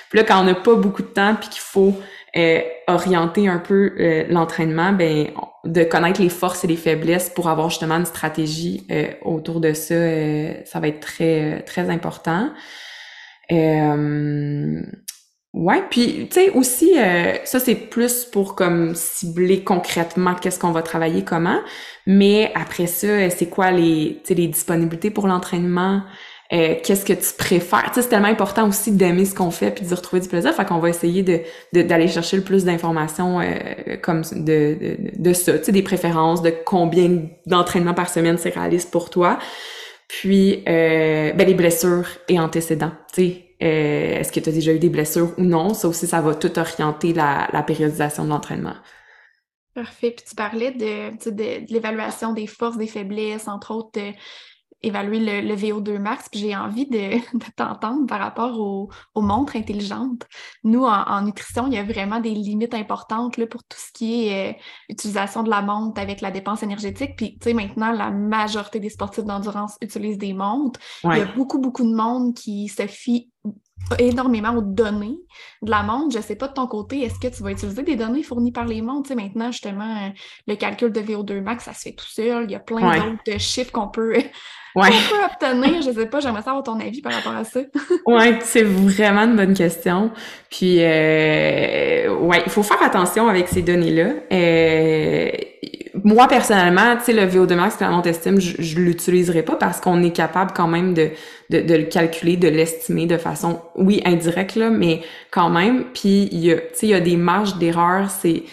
[0.09, 1.95] Puis là quand on n'a pas beaucoup de temps puis qu'il faut
[2.35, 5.27] euh, orienter un peu euh, l'entraînement, ben
[5.65, 9.73] de connaître les forces et les faiblesses pour avoir justement une stratégie euh, autour de
[9.73, 12.49] ça, euh, ça va être très très important.
[13.51, 14.81] Euh,
[15.53, 20.71] ouais, puis tu sais aussi euh, ça c'est plus pour comme cibler concrètement qu'est-ce qu'on
[20.71, 21.59] va travailler comment,
[22.07, 26.01] mais après ça euh, c'est quoi les les disponibilités pour l'entraînement,
[26.53, 27.85] euh, qu'est-ce que tu préfères?
[27.87, 30.53] Tu sais, c'est tellement important aussi d'aimer ce qu'on fait puis de retrouver du plaisir.
[30.53, 31.39] Fait qu'on va essayer de
[31.73, 35.81] de- d'aller chercher le plus d'informations euh, comme de, de, de ça, tu sais, des
[35.83, 39.39] préférences, de combien d'entraînements par semaine c'est réaliste pour toi.
[40.19, 42.91] Puis, euh, ben, les blessures et antécédents.
[43.13, 45.73] Tu sais, euh, est-ce que tu as déjà eu des blessures ou non?
[45.73, 48.75] Ça aussi, ça va tout orienter la, la périodisation de l'entraînement.
[49.73, 50.11] Parfait.
[50.11, 54.11] Puis tu parlais de, de, de l'évaluation des forces, des faiblesses, entre autres, de
[54.83, 56.29] évaluer le, le VO2 max.
[56.29, 60.23] Puis j'ai envie de, de t'entendre par rapport aux, aux montres intelligentes.
[60.63, 63.91] Nous, en, en nutrition, il y a vraiment des limites importantes là, pour tout ce
[63.93, 64.53] qui est euh,
[64.89, 67.15] utilisation de la montre avec la dépense énergétique.
[67.15, 70.79] Puis, tu sais, maintenant, la majorité des sportifs d'endurance utilisent des montres.
[71.03, 73.29] Il y a beaucoup, beaucoup de monde qui se fie
[73.99, 75.17] énormément aux données
[75.61, 76.15] de la montre.
[76.17, 78.65] Je sais pas de ton côté, est-ce que tu vas utiliser des données fournies par
[78.65, 79.03] les montres?
[79.03, 80.09] Tu sais, maintenant, justement, euh,
[80.47, 82.45] le calcul de VO2 max, ça se fait tout seul.
[82.45, 82.99] Il y a plein Ouais.
[82.99, 84.15] d'autres chiffres qu'on peut,
[84.75, 84.89] Ouais.
[84.89, 85.23] qu'on peut
[85.61, 85.81] obtenir.
[85.81, 87.59] Je sais pas, j'aimerais savoir ton avis par rapport à ça.
[88.07, 90.11] Ouais, c'est vraiment une bonne question.
[90.49, 94.09] Puis, euh, ouais, il faut faire attention avec ces données-là.
[94.31, 95.29] Euh,
[96.03, 99.79] moi, personnellement, tu sais, le VO2 max la montre estime, je, je l'utiliserai pas parce
[99.79, 101.09] qu'on est capable quand même de,
[101.49, 105.85] de, de le calculer, de l'estimer de façon, oui, indirecte, là, mais quand même.
[105.93, 108.09] Puis, il y a, tu sais, il y a des marges d'erreur.
[108.09, 108.43] C'est-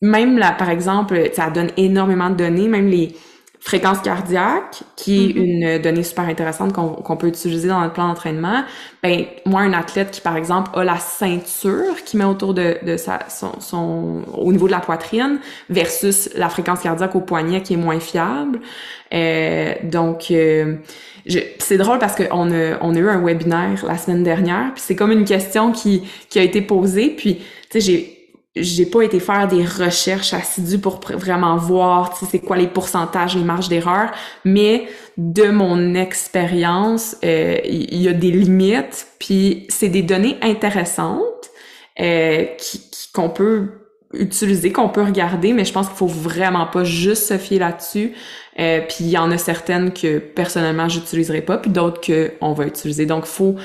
[0.00, 3.14] même là, par exemple, ça donne énormément de données, même les,
[3.64, 5.76] fréquence cardiaque, qui est Mm-hmm.
[5.76, 8.62] une donnée super intéressante qu'on peut utiliser dans notre plan d'entraînement.
[9.02, 12.96] Ben moi, un athlète qui par exemple a la ceinture qui met autour de, de
[12.96, 15.38] sa son, son au niveau de la poitrine
[15.70, 18.60] versus la fréquence cardiaque au poignet qui est moins fiable.
[19.12, 20.76] Euh, donc euh,
[21.58, 24.96] c'est drôle parce qu'on a, on a eu un webinaire la semaine dernière, puis c'est
[24.96, 28.13] comme une question qui, qui a été posée, puis tu sais, j'ai
[28.56, 33.42] j'ai pas été faire des recherches assidues pour vraiment voir, c'est quoi les pourcentages, les
[33.42, 34.10] marges d'erreur,
[34.44, 34.86] mais
[35.16, 41.50] de mon expérience, euh, il il y, a des limites, puis c'est des données intéressantes
[42.00, 42.44] euh,
[43.12, 43.68] qu'on peut
[44.12, 48.12] utiliser, qu'on peut regarder, mais je pense qu'il faut vraiment pas juste se fier là-dessus.
[48.58, 52.52] Euh, puis il y en a certaines que personnellement j'utiliserai pas, puis d'autres que on
[52.52, 53.06] va utiliser.
[53.06, 53.56] Donc faut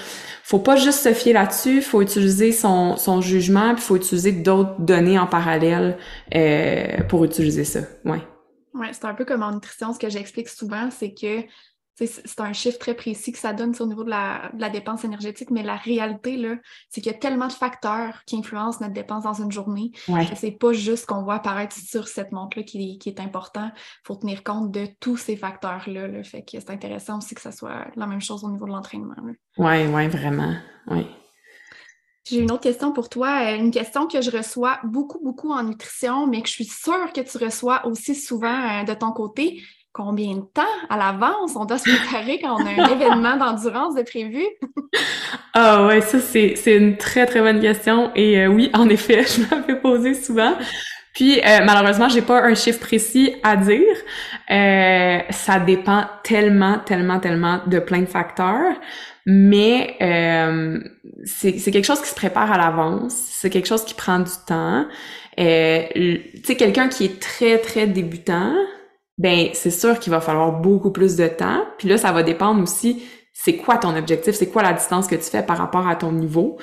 [0.50, 4.80] faut pas juste se fier là-dessus, faut utiliser son, son jugement, puis faut utiliser d'autres
[4.80, 5.96] données en parallèle
[6.34, 7.82] euh, pour utiliser ça.
[8.04, 8.24] Ouais.
[8.74, 11.44] Ouais, c'est un peu comme en nutrition, ce que j'explique souvent, c'est que
[12.08, 14.70] c'est un chiffre très précis que ça donne sur le niveau de la, de la
[14.70, 16.40] dépense énergétique, mais la réalité,
[16.90, 20.26] c'est qu'il y a tellement de facteurs qui influencent notre dépense dans une journée Ouais.
[20.26, 23.72] que c'est pas juste qu'on voit apparaître sur cette montre-là qui, est- qui est important.
[23.76, 26.08] Il faut tenir compte de tous ces facteurs-là.
[26.08, 26.24] là.
[26.24, 29.16] Fait que c'est intéressant aussi que ça soit la même chose au niveau de l'entraînement.
[29.24, 29.34] là.
[29.58, 30.56] Ouais, ouais, vraiment.
[30.88, 31.06] Ouais.
[32.26, 35.64] J'ai une autre question pour toi, euh, une question que je reçois beaucoup, beaucoup en
[35.64, 39.64] nutrition, mais que je suis sûre que tu reçois aussi souvent euh, de ton côté.
[40.00, 43.96] Combien de temps à l'avance on doit se préparer quand on a un événement d'endurance
[43.96, 44.46] de prévu?
[45.54, 49.24] Ah ouais, ça c'est c'est une très très bonne question et euh, oui, en effet,
[49.28, 50.54] je me fais poser souvent.
[51.14, 53.94] Puis euh, malheureusement, j'ai pas un chiffre précis à dire.
[54.50, 58.76] Euh, ça dépend tellement tellement tellement de plein de facteurs,
[59.26, 60.80] mais euh,
[61.26, 64.32] c'est c'est quelque chose qui se prépare à l'avance, c'est quelque chose qui prend du
[64.48, 64.86] temps.
[65.38, 68.54] Euh, tu sais quelqu'un qui est très très débutant,
[69.20, 71.64] ben c'est sûr qu'il va falloir beaucoup plus de temps.
[71.78, 73.04] Puis là, ça va dépendre aussi
[73.34, 76.12] c'est quoi ton objectif, c'est quoi la distance que tu fais par rapport à ton
[76.12, 76.58] niveau?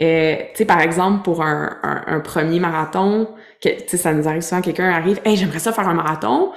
[0.00, 3.28] Euh, tu sais, par exemple, pour un, un, un premier marathon,
[3.60, 6.52] tu sais, ça nous arrive souvent, quelqu'un arrive, «Hey, j'aimerais ça faire un marathon»,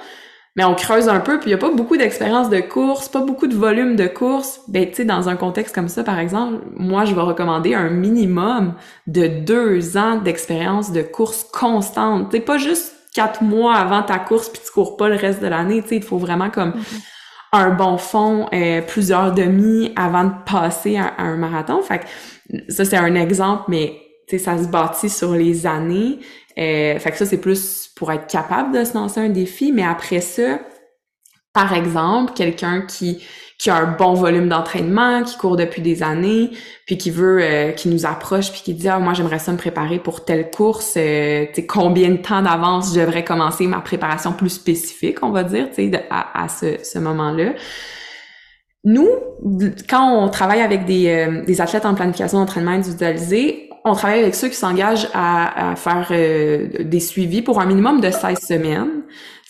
[0.56, 3.20] mais on creuse un peu, puis il n'y a pas beaucoup d'expérience de course, pas
[3.20, 4.62] beaucoup de volume de course.
[4.68, 7.90] Ben, tu sais, dans un contexte comme ça, par exemple, moi, je vais recommander un
[7.90, 8.74] minimum
[9.06, 12.30] de deux ans d'expérience de course constante.
[12.32, 15.46] Tu pas juste quatre mois avant ta course, puis tu cours pas le reste de
[15.46, 15.80] l'année.
[15.80, 16.74] Tu sais, il faut vraiment comme
[17.50, 21.80] un bon fond, euh, plusieurs demi avant de passer à, à un marathon.
[21.80, 23.96] Fait que ça, c'est un exemple, mais
[24.28, 26.18] tu sais, ça se bâtit sur les années.
[26.58, 29.72] Euh, fait que ça, c'est plus pour être capable de se lancer un défi.
[29.72, 30.60] Mais après ça,
[31.54, 33.24] par exemple, quelqu'un qui
[33.58, 36.50] qui a un bon volume d'entraînement, qui court depuis des années,
[36.86, 39.56] puis qui veut, euh, qui nous approche, puis qui dit ah moi j'aimerais ça me
[39.56, 43.80] préparer pour telle course, euh, tu sais combien de temps d'avance je devrais commencer ma
[43.80, 47.52] préparation plus spécifique, on va dire, tu sais à, à ce, ce moment-là.
[48.86, 49.08] Nous,
[49.90, 54.36] quand on travaille avec des, euh, des athlètes en planification d'entraînement individualisé, on travaille avec
[54.36, 59.02] ceux qui s'engagent à, à faire euh, des suivis pour un minimum de 16 semaines.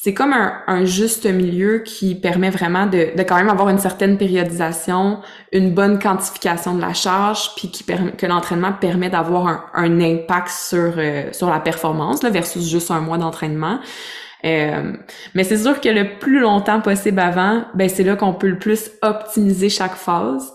[0.06, 3.80] C'est comme un, un juste milieu qui permet vraiment de, de quand même avoir une
[3.80, 5.18] certaine périodisation,
[5.50, 10.00] une bonne quantification de la charge, puis qui permet, que l'entraînement permet d'avoir un, un
[10.00, 13.80] impact sur, euh, sur la performance là, versus juste un mois d'entraînement.
[14.44, 14.92] Euh,
[15.34, 18.60] mais c'est sûr que le plus longtemps possible avant, ben c'est là qu'on peut le
[18.60, 20.52] plus optimiser chaque phase.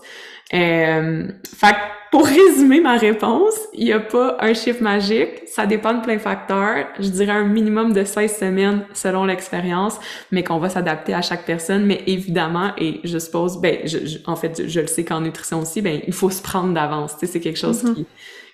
[0.54, 1.76] Euh, fait
[2.10, 6.16] pour résumer ma réponse, il n'y a pas un chiffre magique, ça dépend de plein
[6.16, 6.86] de facteurs.
[7.00, 9.98] Je dirais un minimum de 16 semaines selon l'expérience,
[10.30, 11.86] mais qu'on va s'adapter à chaque personne.
[11.86, 15.22] Mais évidemment, et je suppose, ben, je, je- en fait, je, je le sais qu'en
[15.22, 17.14] nutrition aussi, ben, il faut se prendre d'avance.
[17.18, 17.94] Tu sais, c'est quelque chose Mhm.
[17.94, 18.06] qui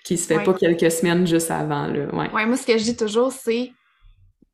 [0.05, 0.43] qui se fait Ouais.
[0.45, 2.05] pas quelques semaines juste avant, là.
[2.13, 2.29] Ouais.
[2.33, 3.71] Ouais, moi, ce que je dis toujours, c'est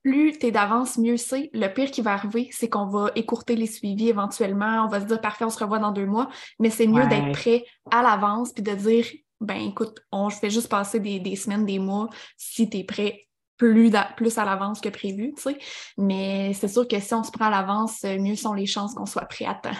[0.05, 1.49] plus t'es d'avance, mieux c'est.
[1.51, 4.85] Le pire qui va arriver, c'est qu'on va écourter les suivis éventuellement.
[4.85, 6.29] On va se dire, parfait, on se revoit dans deux mois.
[6.59, 7.07] Mais c'est mieux Ouais.
[7.07, 9.05] d'être prêt à l'avance puis de dire,
[9.41, 13.23] ben écoute, on fait juste passer des, des semaines, des mois si t'es prêt
[13.57, 15.57] plus, plus à l'avance que prévu, tu sais.
[15.97, 19.07] Mais c'est sûr que si on se prend à l'avance, mieux sont les chances qu'on
[19.07, 19.79] soit prêt à temps.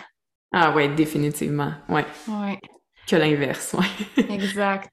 [0.51, 1.71] Ah ouais, définitivement.
[1.87, 2.05] Ouais.
[2.27, 2.59] Ouais.
[3.05, 4.23] Que l'inverse, ouais.
[4.29, 4.91] Exact.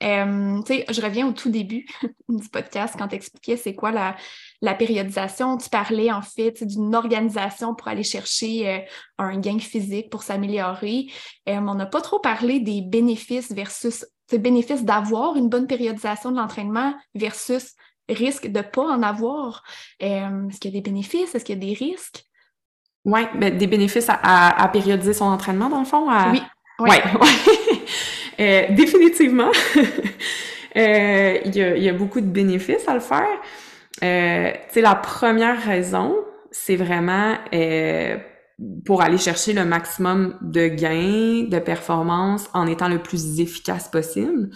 [0.00, 1.84] Euh, tu sais, je reviens au tout début
[2.28, 4.14] du podcast quand tu expliquais c'est quoi la,
[4.60, 5.56] la périodisation.
[5.58, 8.78] Tu parlais en fait d'une organisation pour aller chercher euh,
[9.18, 11.06] un gain physique pour s'améliorer.
[11.48, 16.30] Euh, on n'a pas trop parlé des bénéfices versus sais, bénéfices d'avoir une bonne périodisation
[16.32, 17.74] de l'entraînement versus
[18.08, 19.62] risque de ne pas en avoir.
[20.02, 21.34] Euh, Est-ce qu'il y a des bénéfices?
[21.34, 22.24] Est-ce qu'il y a des risques?
[23.04, 26.10] Ouais, ben, des bénéfices à, à, à périodiser son entraînement, dans le fond?
[26.10, 26.42] à- Oui.
[26.80, 27.02] Ouais,
[28.38, 28.66] ouais.
[28.74, 29.50] Définitivement.
[30.76, 33.26] Euh, Il y, a, il y a beaucoup de bénéfices à le faire.
[34.02, 36.14] Euh, tu sais, la première raison,
[36.50, 38.16] c'est vraiment euh,
[38.84, 44.50] pour aller chercher le maximum de gains, de performance en étant le plus efficace possible.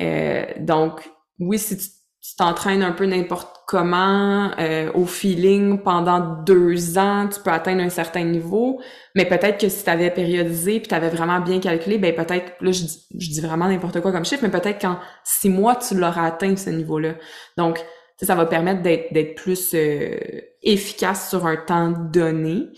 [0.00, 6.98] Euh, donc, oui, si tu t'entraînes un peu n'importe comment, euh, au feeling, pendant deux
[6.98, 8.80] ans, tu peux atteindre un certain niveau,
[9.16, 12.52] mais peut-être que si tu avais périodisé puis tu avais vraiment bien calculé, ben peut-être,
[12.60, 15.76] là, je dis, je dis vraiment n'importe quoi comme chiffre, mais peut-être qu'en six mois,
[15.76, 17.14] tu l'auras atteint, ce niveau-là.
[17.56, 17.84] Donc,
[18.20, 20.16] ça va permettre d'être plus euh,
[20.62, 22.68] efficace sur un temps donné.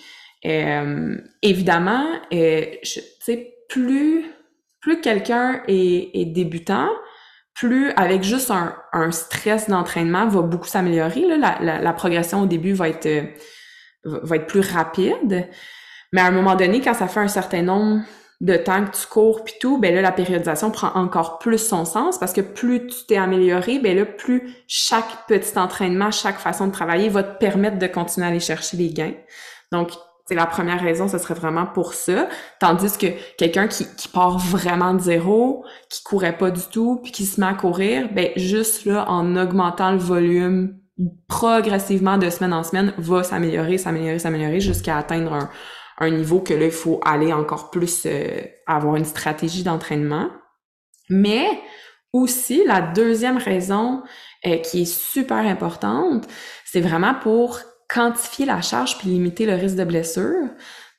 [0.46, 2.64] Euh, évidemment, euh,
[3.68, 4.24] plus,
[4.80, 6.90] plus quelqu'un est, est, débutant,
[7.54, 11.22] plus avec juste un, un stress d'entraînement va beaucoup s'améliorer.
[11.38, 13.22] La, la, la, progression au début va être, euh,
[14.04, 15.48] va être plus rapide.
[16.12, 18.02] Mais à un moment donné, quand ça fait un certain nombre
[18.44, 21.86] de temps que tu cours puis tout, ben là, la périodisation prend encore plus son
[21.86, 26.66] sens parce que plus tu t'es amélioré, ben là, plus chaque petit entraînement, chaque façon
[26.66, 29.14] de travailler va te permettre de continuer à aller chercher les gains.
[29.72, 29.92] Donc,
[30.26, 32.28] c'est la première raison, ce serait vraiment pour ça.
[32.60, 33.06] Tandis que
[33.38, 37.40] quelqu'un qui, qui part vraiment de zéro, qui courait pas du tout, puis qui se
[37.40, 40.78] met à courir, ben juste là, en augmentant le volume
[41.28, 45.48] progressivement de semaine en semaine, va s'améliorer, s'améliorer, s'améliorer jusqu'à atteindre un,
[45.98, 50.30] un niveau que là, il faut aller encore plus euh, avoir une stratégie d'entraînement.
[51.08, 51.46] Mais
[52.12, 54.02] aussi, la deuxième raison
[54.46, 56.26] euh, qui est super importante,
[56.64, 60.48] c'est vraiment pour quantifier la charge puis limiter le risque de blessure.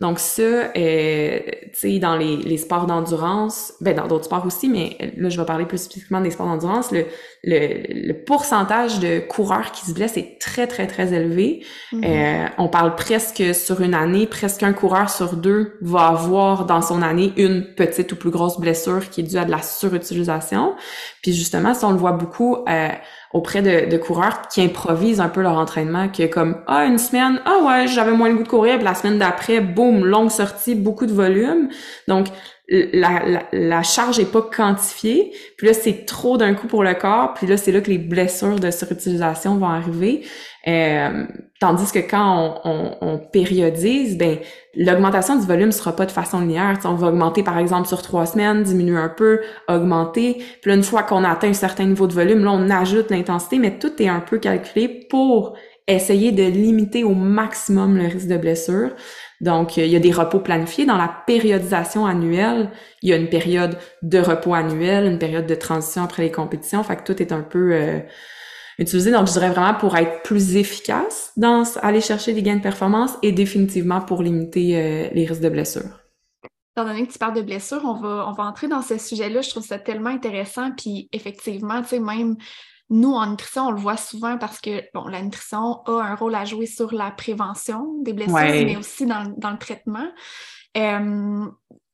[0.01, 4.67] Donc ça, euh, tu sais, dans les, les sports d'endurance, ben dans d'autres sports aussi,
[4.67, 7.05] mais là, je vais parler plus spécifiquement des sports d'endurance, le,
[7.45, 11.63] le, le, pourcentage de coureurs qui se blessent est très, très, très élevé.
[11.93, 12.05] Mm-hmm.
[12.05, 16.81] euh, on parle presque sur une année, presque un coureur sur deux va avoir dans
[16.81, 20.75] son année une petite ou plus grosse blessure qui est due à de la surutilisation.
[21.23, 22.58] Puis justement, ça, on le voit beaucoup...
[22.67, 22.89] Euh,
[23.35, 26.97] auprès de, de, coureurs qui improvisent un peu leur entraînement, qui est comme ah une
[26.97, 27.41] semaine?
[27.45, 30.73] Ah ouais j'avais moins le goût de courir, puis la semaine d'après boum longue sortie,
[30.73, 31.67] beaucoup de volume.
[32.07, 32.27] Donc
[32.69, 36.93] la, la, la, charge est pas quantifiée, puis là c'est trop d'un coup pour le
[36.93, 40.23] corps, puis là c'est là que les blessures de surutilisation vont arriver.
[40.67, 41.25] Euh,
[41.60, 44.39] tandis que quand on, on, on périodise, ben
[44.75, 46.80] l'augmentation du volume sera pas de façon linéaire.
[46.86, 50.43] on va augmenter par exemple sur trois semaines, diminuer un peu, augmenter.
[50.62, 53.60] Puis là, une fois qu'on atteint un certain niveau de volume, là on ajoute l'intensité,
[53.60, 55.56] mais tout est un peu calculé pour
[55.88, 58.91] essayer de limiter au maximum le risque de blessure.
[59.41, 60.86] Donc, il y a des repos planifiés.
[60.86, 62.71] Dans la périodisation annuelle,
[63.04, 66.84] il y a une période de repos annuel, une période de transition après les compétitions.
[66.84, 67.99] Fait que tout est un peu euh,
[68.77, 69.11] utilisé.
[69.11, 73.11] Donc, je dirais vraiment pour être plus efficace dans aller chercher des gains de performance
[73.21, 76.01] et définitivement pour limiter euh, les risques de blessure.
[76.75, 79.41] Étant donné que tu parles de blessure, on va, on va entrer dans ce sujet-là.
[79.41, 80.71] Je trouve ça tellement intéressant.
[80.71, 82.35] Puis effectivement, tu sais, même
[82.89, 86.35] nous, en nutrition, on le voit souvent parce que bon, la nutrition a un rôle
[86.35, 90.07] à jouer sur la prévention des blessures, mais aussi dans, dans, le traitement.
[90.77, 91.45] Euh,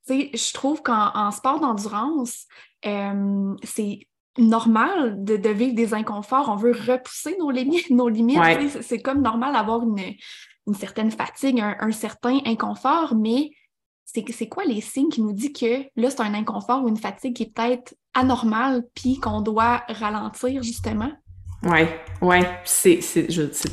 [0.09, 2.45] je trouve qu'en sport d'endurance,
[2.85, 3.99] euh, c'est
[4.37, 6.49] normal de, de, vivre des inconforts.
[6.49, 7.89] On veut repousser nos limites.
[7.89, 9.99] Nos limites C'est comme normal d'avoir une,
[10.67, 13.51] une, certaine fatigue, un, un certain inconfort, mais
[14.05, 17.35] c'est quoi les signes qui nous disent que là, c'est un inconfort ou une fatigue
[17.35, 21.11] qui est peut-être anormale, puis qu'on doit ralentir, justement?
[21.63, 21.87] Ouais,
[22.21, 22.99] ouais, c'est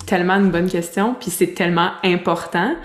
[0.07, 2.77] tellement une bonne question, puis c'est tellement important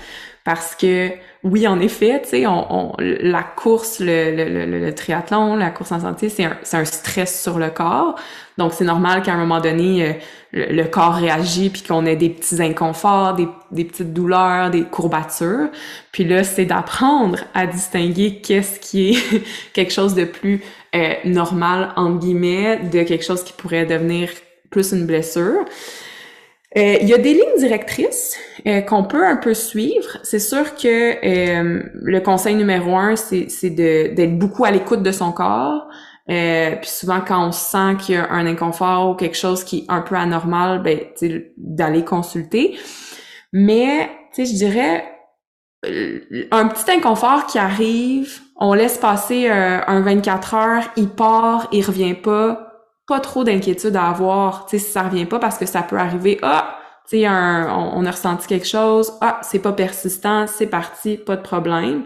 [0.46, 1.12] parce que
[1.44, 6.00] oui, en effet, tu sais, on, la course, le, le, le, triathlon, la course en
[6.00, 8.16] santé, c'est un, un stress sur le corps.
[8.58, 10.14] Donc, c'est normal qu'à un moment donné, euh,
[10.54, 15.70] le, corps réagit puis qu'on ait des petits inconforts, des, des petites douleurs, des courbatures.
[16.14, 20.64] Puis là, c'est d'apprendre à distinguer qu'est-ce qui est quelque chose de plus
[20.96, 24.30] euh, normal, entre guillemets, de quelque chose qui pourrait devenir
[24.70, 25.66] plus une blessure.
[26.78, 30.18] Euh, il y a des lignes directrices euh, qu'on peut un peu suivre.
[30.24, 35.32] C'est sûr que euh, le conseil numéro un, c'est d'être beaucoup à l'écoute de son
[35.32, 35.88] corps.
[36.28, 39.86] puis souvent, quand on sent qu'il y a un inconfort ou quelque chose qui est
[39.90, 41.00] un peu anormal, ben,
[41.58, 42.78] d'aller consulter.
[43.52, 45.06] Mais, tu sais, je dirais,
[46.52, 52.14] un petit inconfort qui arrive, on laisse passer un 24 heures, il part, il revient
[52.14, 52.74] pas,
[53.08, 55.98] pas trop d'inquiétude à avoir, tu sais, si ça revient pas parce que ça peut
[55.98, 61.36] arriver, ah, sais, on, a ressenti quelque chose, ah, c'est pas persistant, c'est parti, pas
[61.36, 62.04] de problème.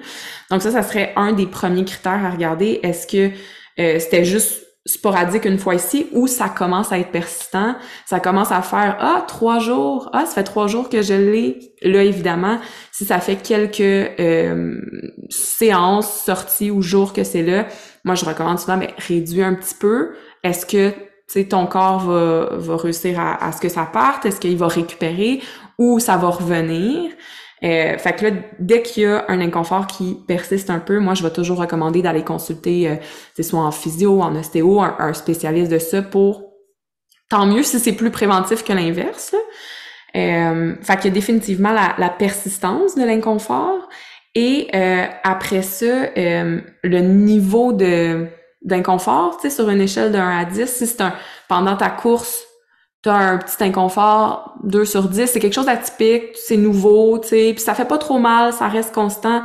[0.51, 2.79] Donc ça, ça serait un des premiers critères à regarder.
[2.83, 3.31] Est-ce que
[3.79, 8.51] euh, c'était juste sporadique une fois ici ou ça commence à être persistant, ça commence
[8.51, 11.73] à faire ah trois jours, ah ça fait trois jours que je l'ai.
[11.81, 12.59] Là évidemment,
[12.91, 14.79] si ça fait quelques euh,
[15.29, 17.67] séances, sorties ou jours que c'est là,
[18.05, 20.13] moi je recommande souvent mais réduire un petit peu.
[20.43, 20.93] Est-ce que
[21.49, 24.25] ton corps va, va réussir à, à ce que ça parte?
[24.25, 25.41] Est-ce qu'il va récupérer
[25.77, 27.11] ou ça va revenir?
[27.63, 31.15] Euh, fait que là, dès qu'il y a un inconfort qui persiste un peu, moi,
[31.15, 35.79] je vais toujours recommander d'aller consulter, euh, soit en physio, en ostéo, un, spécialiste de
[35.79, 36.43] ça pour...
[37.29, 39.35] Tant mieux si c'est plus préventif que l'inverse.
[40.15, 43.89] Euh, fait qu'il y a définitivement la, la persistance de l'inconfort.
[44.33, 48.27] Et euh, après ça, euh, le niveau de
[48.67, 51.13] d'inconfort, tu sais, sur une échelle de 1 à 10, si c'est un
[51.47, 52.43] pendant ta course,
[53.01, 57.29] tu as un petit inconfort 2 sur 10, c'est quelque chose d'atypique, c'est nouveau, tu
[57.29, 59.43] sais, puis ça fait pas trop mal, ça reste constant,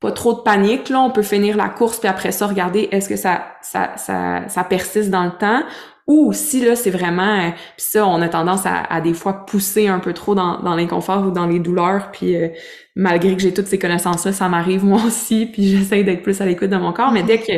[0.00, 3.08] pas trop de panique là, on peut finir la course puis après ça regarder est-ce
[3.08, 5.62] que ça ça ça ça persiste dans le temps?
[6.08, 9.44] Ou si là c'est vraiment euh, puis ça on a tendance à, à, des fois
[9.44, 12.48] pousser un peu trop dans, dans l'inconfort ou dans les douleurs puis euh,
[12.96, 16.40] malgré que j'ai toutes ces connaissances là ça m'arrive moi aussi puis j'essaie d'être plus
[16.40, 17.12] à l'écoute de mon corps.
[17.12, 17.52] Mais dès que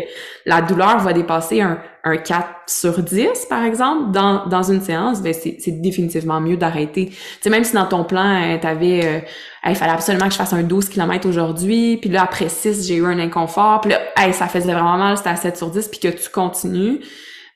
[0.46, 5.22] la douleur va dépasser un, un 4 sur 10 par exemple dans, dans une séance
[5.22, 7.06] ben c'est, c'est définitivement mieux d'arrêter.
[7.06, 9.20] Tu sais même si dans ton plan euh, t'avais euh,
[9.68, 12.96] il fallait absolument que je fasse un 12 km aujourd'hui puis là après 6 j'ai
[12.96, 15.86] eu un inconfort puis là hey, ça faisait vraiment mal c'était à 7 sur 10
[15.86, 16.98] puis que tu continues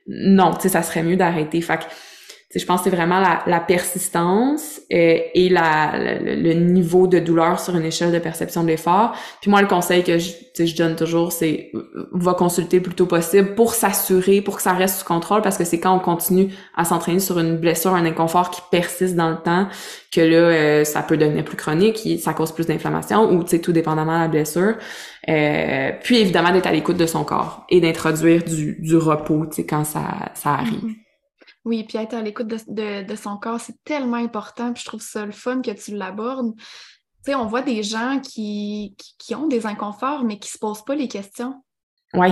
[0.06, 1.60] non, tu sais, ça serait mieux d'arrêter.
[1.60, 1.86] Fait
[2.54, 7.76] je pense que c'est vraiment la, persistance euh, et la, le, niveau de douleur sur
[7.76, 9.16] une échelle de perception de l'effort.
[9.40, 11.72] Puis moi, le conseil que je, je donne toujours, c'est
[12.12, 15.58] va consulter le plus tôt possible pour s'assurer, pour que ça reste sous contrôle, parce
[15.58, 19.30] que c'est quand on continue à s'entraîner sur une blessure, un inconfort qui persiste dans
[19.30, 19.68] le temps,
[20.12, 23.72] que là, euh, ça peut devenir plus chronique, ça cause plus d'inflammation, ou tu tout
[23.72, 24.74] dépendamment de la blessure.
[25.28, 29.84] Euh, puis évidemment d'être à l'écoute de son corps et d'introduire du, du repos, quand
[29.84, 30.02] ça,
[30.34, 30.84] ça arrive.
[30.84, 31.03] Mm-hmm.
[31.64, 34.72] Oui, puis être à l'écoute de, son corps, c'est tellement important.
[34.72, 36.54] Puis je trouve ça le fun que tu l'abordes.
[36.56, 40.84] Tu sais, on voit des gens qui, qui, ont des inconforts, mais qui se posent
[40.84, 41.62] pas les questions.
[42.12, 42.28] Oui.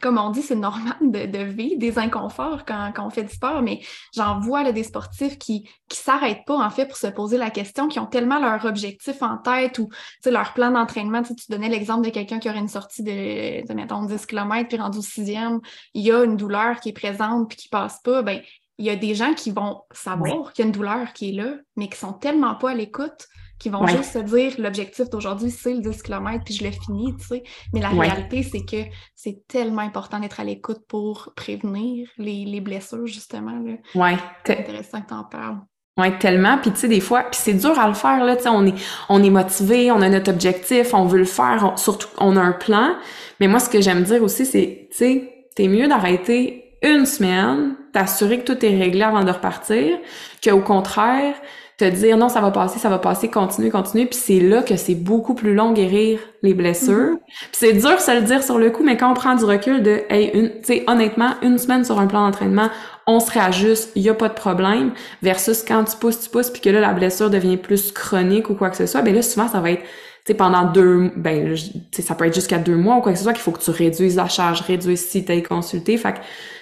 [0.00, 3.80] Comme on dit, c'est normal de, vivre des inconforts quand, on fait du sport, mais
[4.14, 7.50] j'en vois là, des sportifs qui ne s'arrêtent pas, en fait, pour se poser la
[7.50, 9.90] question, qui ont tellement leur objectif en tête ou
[10.24, 11.22] leur plan d'entraînement.
[11.22, 14.68] Tu, tu donnais l'exemple de quelqu'un qui aurait une sortie de, de, mettons, 10 km,
[14.68, 15.60] puis rendu au sixième,
[15.92, 18.22] il y a une douleur qui est présente, puis qui passe pas.
[18.22, 18.40] Ben,
[18.78, 21.32] il y a des gens qui vont savoir qu'il y a une douleur qui est
[21.32, 25.50] là, mais qui sont tellement pas à l'écoute qui vont juste se dire l'objectif d'aujourd'hui,
[25.50, 27.42] c'est le 10 km, puis je l'ai fini, tu sais.
[27.72, 33.06] Mais la réalité, c'est que c'est tellement important d'être à l'écoute pour prévenir les, blessures,
[33.06, 33.58] justement.
[33.94, 34.16] Ouais.
[34.44, 35.58] C'est intéressant que tu en parles.
[35.98, 36.58] Oui, tellement.
[36.58, 38.66] Puis tu sais, des fois, puis c'est dur à le faire, là, tu sais, on
[38.66, 38.74] est,
[39.08, 42.52] on est motivé, on a notre objectif, on veut le faire, surtout on a un
[42.52, 42.96] plan.
[43.40, 47.76] Mais moi, ce que j'aime dire aussi, c'est, tu sais, t'es mieux d'arrêter une semaine,
[47.96, 49.96] t'assurer que tout est réglé avant de repartir,
[50.44, 51.32] qu'au contraire,
[51.78, 54.76] te dire non, ça va passer, ça va passer, continuer, continuer, puis c'est là que
[54.76, 57.14] c'est beaucoup plus long guérir les blessures.
[57.14, 57.48] Mm-hmm.
[57.52, 59.44] Puis c'est dur de se le dire sur le coup, mais quand on prend du
[59.44, 62.68] recul de hey, une, tu sais, honnêtement, une semaine sur un plan d'entraînement,
[63.06, 64.92] on se réajuste, il y a pas de problème,
[65.22, 68.54] versus quand tu pousses, tu pousses, puis que là la blessure devient plus chronique ou
[68.54, 69.82] quoi que ce soit, ben là souvent ça va être
[70.26, 71.56] sais, pendant deux, ben,
[71.92, 73.70] ça peut être jusqu'à deux mois ou quoi que ce soit qu'il faut que tu
[73.70, 75.96] réduises la charge, réduises si t'as consulté.
[75.96, 76.18] Fait que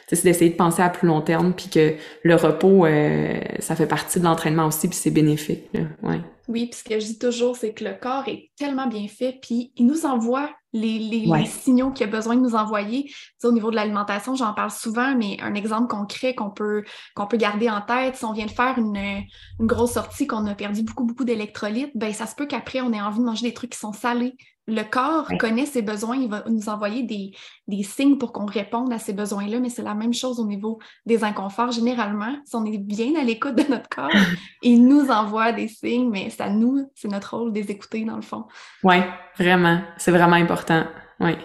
[0.08, 3.86] c'est d'essayer de penser à plus long terme, puis que le repos, euh, ça fait
[3.86, 5.64] partie de l'entraînement aussi, puis c'est bénéfique.
[5.72, 5.80] Là.
[6.02, 6.20] Ouais.
[6.46, 9.38] Oui, puis ce que je dis toujours, c'est que le corps est tellement bien fait,
[9.40, 13.10] puis il nous envoie les, les, signaux qu'il a besoin de nous envoyer.
[13.44, 16.82] au niveau de l'alimentation, j'en parle souvent, mais un exemple concret qu'on peut,
[17.14, 20.46] qu'on peut garder en tête, si on vient de faire une, une grosse sortie, qu'on
[20.46, 23.48] a perdu beaucoup, beaucoup d'électrolytes, ben ça se peut qu'après, on ait envie de manger
[23.48, 24.36] des trucs qui sont salés,
[24.66, 28.98] le corps connaît ses besoins, il va nous envoyer des, signes pour qu'on réponde à
[28.98, 31.72] ces besoins-là, mais c'est la même chose au niveau des inconforts.
[31.72, 34.10] Généralement, si on est bien à l'écoute de notre corps,
[34.62, 38.04] il nous envoie des signes, mais c'est à nous, c'est notre rôle de les écouter
[38.04, 38.44] dans le fond.
[38.82, 38.96] Oui,
[39.38, 39.82] vraiment.
[39.98, 40.84] C'est vraiment important.
[41.20, 41.36] Oui.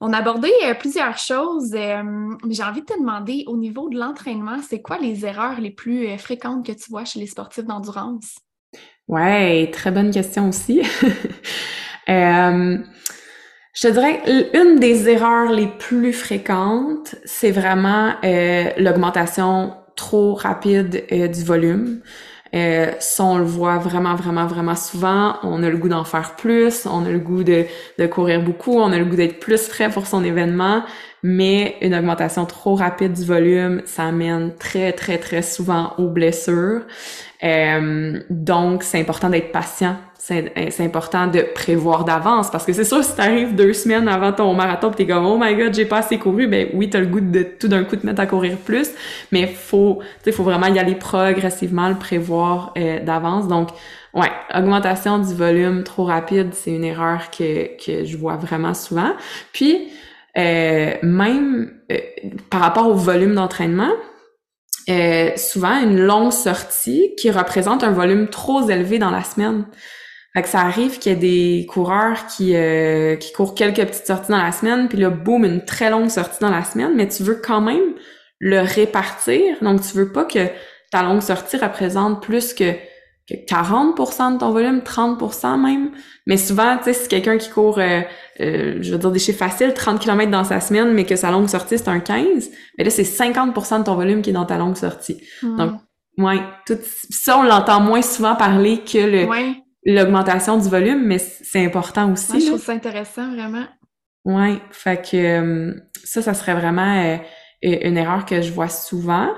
[0.00, 3.88] On a abordé euh, plusieurs choses, euh, mais j'ai envie de te demander au niveau
[3.88, 7.26] de l'entraînement, c'est quoi les erreurs les plus euh, fréquentes que tu vois chez les
[7.26, 8.36] sportifs d'endurance?
[9.08, 10.82] Ouais, très bonne question aussi.
[12.08, 12.78] Euh,
[13.74, 14.20] je te dirais
[14.54, 22.00] une des erreurs les plus fréquentes, c'est vraiment euh, l'augmentation trop rapide euh, du volume.
[22.56, 25.36] Euh, ça, on le voit vraiment, vraiment, vraiment souvent.
[25.42, 27.66] On a le goût d'en faire plus, on a le goût de,
[27.98, 30.82] de courir beaucoup, on a le goût d'être plus frais pour son événement,
[31.22, 36.82] mais une augmentation trop rapide du volume, ça amène très, très, très souvent aux blessures.
[37.44, 39.96] Euh, donc, c'est important d'être patient
[40.26, 44.52] c'est important de prévoir d'avance parce que c'est sûr si t'arrives deux semaines avant ton
[44.54, 47.06] marathon pis t'es comme oh my god j'ai pas assez couru ben oui t'as le
[47.06, 48.90] goût de tout d'un coup te mettre à courir plus
[49.30, 53.68] mais faut tu faut vraiment y aller progressivement le prévoir euh, d'avance donc
[54.14, 59.12] ouais augmentation du volume trop rapide c'est une erreur que que je vois vraiment souvent
[59.52, 59.88] puis
[60.36, 61.98] euh, même euh,
[62.50, 63.92] par rapport au volume d'entraînement,
[64.90, 69.66] euh, souvent une longue sortie qui représente un volume trop élevé dans la semaine.
[70.36, 72.54] Fait que ça arrive qu'il y ait des coureurs qui,
[73.20, 76.40] qui courent quelques petites sorties dans la semaine, puis là, boum, une très longue sortie
[76.42, 77.94] dans la semaine, mais tu veux quand même
[78.38, 79.56] le répartir.
[79.62, 80.48] Donc, tu veux pas que
[80.90, 82.72] ta longue sortie représente plus que,
[83.28, 85.90] que 40% de ton volume, 30% même.
[86.26, 88.00] Mais souvent, tu sais, si quelqu'un qui court, euh,
[88.40, 91.30] euh, je veux dire des chiffres faciles, 30 km dans sa semaine, mais que sa
[91.30, 94.46] longue sortie, c'est un 15, mais là, c'est 50% de ton volume qui est dans
[94.46, 95.22] ta longue sortie.
[95.42, 95.56] Hmm.
[95.56, 95.72] Donc,
[96.18, 96.78] ouais, tout
[97.10, 99.26] ça, on l'entend moins souvent parler que le
[99.86, 102.40] l'augmentation du volume, mais c'est important aussi.
[102.40, 103.64] je trouve ça intéressant, vraiment.
[104.26, 105.74] Ouais, fait que euh,
[106.04, 107.18] ça, ça serait vraiment
[107.62, 109.30] une erreur que je vois souvent,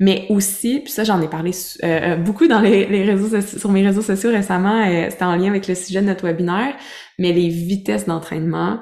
[0.00, 1.50] mais aussi, puis ça j'en ai parlé
[1.82, 5.48] euh, euh, beaucoup dans les, réseaux sur mes réseaux sociaux récemment, euh, c'était en lien
[5.48, 6.74] avec le sujet de notre webinaire,
[7.18, 8.80] mais les vitesses d'entraînement,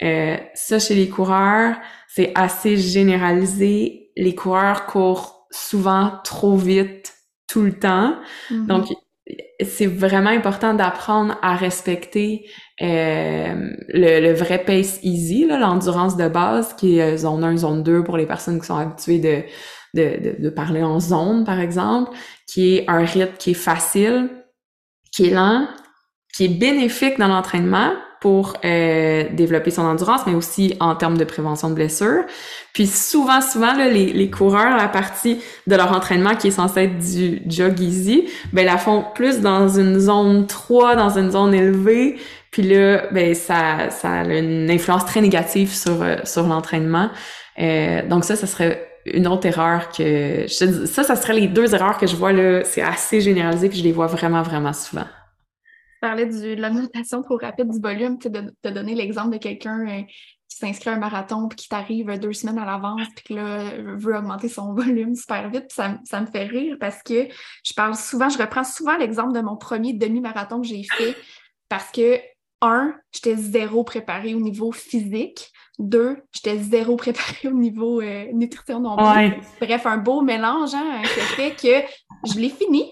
[0.00, 4.10] ça chez les coureurs, c'est assez généralisé.
[4.16, 7.14] Les coureurs courent souvent trop vite
[7.48, 8.16] tout le temps,
[8.50, 8.66] mm-hmm.
[8.66, 8.86] donc
[9.64, 12.46] c'est vraiment important d'apprendre à respecter
[12.80, 18.04] euh, le, vrai pace easy, l'endurance de base, qui est euh, zone 1, zone 2
[18.04, 19.42] pour les personnes qui sont habituées de,
[19.94, 22.16] de, de, parler en zone, par exemple,
[22.46, 24.30] qui est un rythme qui est facile,
[25.12, 25.66] qui est lent,
[26.34, 31.24] qui est bénéfique dans l'entraînement, pour euh, développer son endurance, mais aussi en termes de
[31.24, 32.24] prévention de blessures.
[32.72, 36.84] Puis souvent, souvent, là, les, les coureurs, la partie de leur entraînement qui est censée
[36.84, 41.54] être du jog easy, ben la font plus dans une zone 3, dans une zone
[41.54, 42.16] élevée.
[42.50, 47.10] Puis là, ben ça, ça a une influence très négative sur, euh, sur l'entraînement.
[47.60, 50.46] Euh, donc ça, ça serait une autre erreur que...
[50.48, 52.62] Je, ça, ça serait les deux erreurs que je vois là.
[52.64, 55.06] C'est assez généralisé, puis je les vois vraiment, vraiment souvent
[56.00, 60.02] parlais de l'augmentation trop rapide du volume, tu de, de donner l'exemple de quelqu'un euh,
[60.48, 64.16] qui s'inscrit à un marathon puis qui t'arrive deux semaines à l'avance puis qui veut
[64.16, 65.66] augmenter son volume super vite.
[65.70, 67.28] Ça, ça, me fait rire parce que
[67.64, 71.14] je parle souvent, je reprends souvent l'exemple de mon premier demi-marathon que j'ai fait
[71.68, 72.18] parce que,
[72.60, 75.52] un, j'étais zéro préparée au niveau physique.
[75.78, 79.36] Deux, j'étais zéro préparée au niveau euh, nutrition non plus.
[79.60, 82.90] Bref, un beau mélange hein, qui fait que je l'ai fini.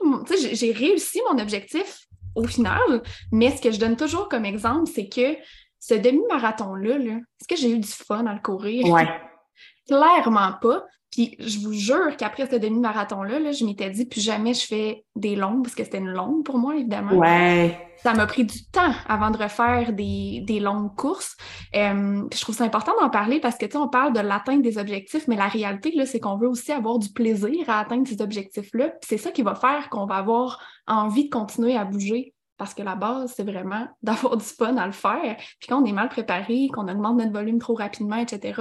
[0.53, 2.06] J'ai réussi mon objectif
[2.37, 3.03] au final.
[3.33, 5.37] Mais ce que je donne toujours comme exemple, c'est que
[5.81, 8.87] ce demi-marathon-là, -là, est-ce que j'ai eu du fun à le courir?
[8.87, 9.09] Ouais.
[9.89, 10.85] Clairement pas.
[11.13, 15.05] Puis je vous jure qu'après ce demi-marathon-là, là, je m'étais dit plus jamais je fais
[15.15, 17.13] des longues, parce que c'était une longue pour moi, évidemment.
[17.13, 17.79] Ouais.
[18.03, 21.37] Ça m'a pris du temps avant de refaire des, des longues courses.
[21.75, 24.63] Euh, je trouve ça important d'en parler parce que tu sais, on parle de l'atteinte
[24.63, 28.07] des objectifs, mais la réalité, là, c'est qu'on veut aussi avoir du plaisir à atteindre
[28.07, 28.93] ces objectifs-là.
[29.01, 32.83] C'est ça qui va faire qu'on va avoir envie de continuer à bouger parce que
[32.83, 35.37] la base, c'est vraiment d'avoir du fun à le faire.
[35.59, 38.61] Puis quand on est mal préparé, qu'on augmente notre volume trop rapidement, etc.,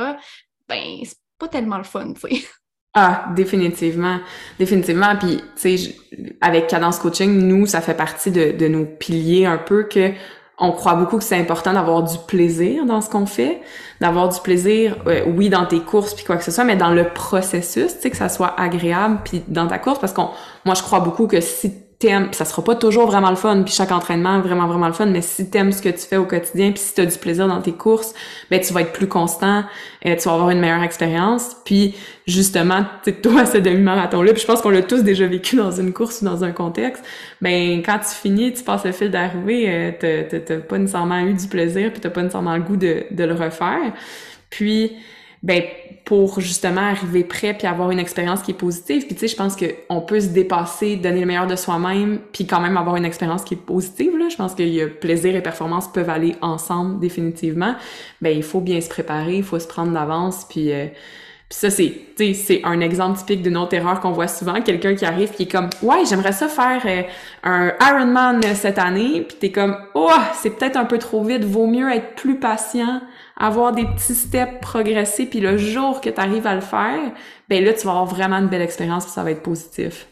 [0.67, 2.45] ben, c'est pas tellement le fun, tu sais.
[2.97, 4.21] Ah, définitivement.
[4.57, 5.17] Définitivement.
[5.17, 5.95] Puis, tu sais,
[6.39, 10.13] avec Cadence Coaching, nous, ça fait partie de, de nos piliers un peu que
[10.57, 13.61] on croit beaucoup que c'est important d'avoir du plaisir dans ce qu'on fait,
[13.99, 16.91] d'avoir du plaisir, euh, oui, dans tes courses puis quoi que ce soit, mais dans
[16.91, 20.29] le processus, tu sais, que ça soit agréable puis dans ta course, parce qu'on,
[20.63, 23.73] moi, je crois beaucoup que si t'aimes, ça sera pas toujours vraiment le fun, puis
[23.73, 26.71] chaque entraînement vraiment vraiment le fun, mais si t'aimes ce que tu fais au quotidien,
[26.71, 28.13] puis si t'as du plaisir dans tes courses,
[28.51, 29.63] ben tu vas être plus constant,
[30.01, 31.55] et euh, tu vas avoir une meilleure expérience.
[31.63, 31.95] Puis
[32.27, 32.85] justement,
[33.23, 36.21] toi ce demi-marathon là, puis je pense qu'on l'a tous déjà vécu dans une course
[36.21, 37.03] ou dans un contexte.
[37.41, 41.47] Ben quand tu finis, tu passes le fil d'arrivée, euh, t'as pas nécessairement eu du
[41.47, 43.93] plaisir, puis t'as pas nécessairement le goût de, de le refaire.
[44.49, 44.91] Puis
[45.43, 45.63] ben
[46.05, 49.07] pour justement arriver prêt puis avoir une expérience qui est positive.
[49.07, 52.19] Puis tu sais, je pense que on peut se dépasser, donner le meilleur de soi-même,
[52.31, 54.15] puis quand même avoir une expérience qui est positive.
[54.15, 57.75] Là, je pense que a plaisir et performance peuvent aller ensemble définitivement.
[58.21, 60.85] Ben il faut bien se préparer, il faut se prendre d'avance, puis euh,
[61.47, 64.61] puis ça, c'est, c'est un exemple typique d'une autre erreur qu'on voit souvent.
[64.61, 67.03] Quelqu'un qui arrive qui est comme, ouais, j'aimerais ça faire euh,
[67.43, 69.21] un Ironman cette année.
[69.21, 71.45] Puis t'es comme, oh, c'est peut-être un peu trop vite.
[71.45, 72.99] Vaut mieux être plus patient,
[73.37, 75.25] avoir des petits steps, progresser.
[75.25, 77.11] Puis le jour que tu arrives à le faire,
[77.49, 79.07] ben là, tu vas avoir vraiment une belle expérience.
[79.07, 80.07] ça va être positif.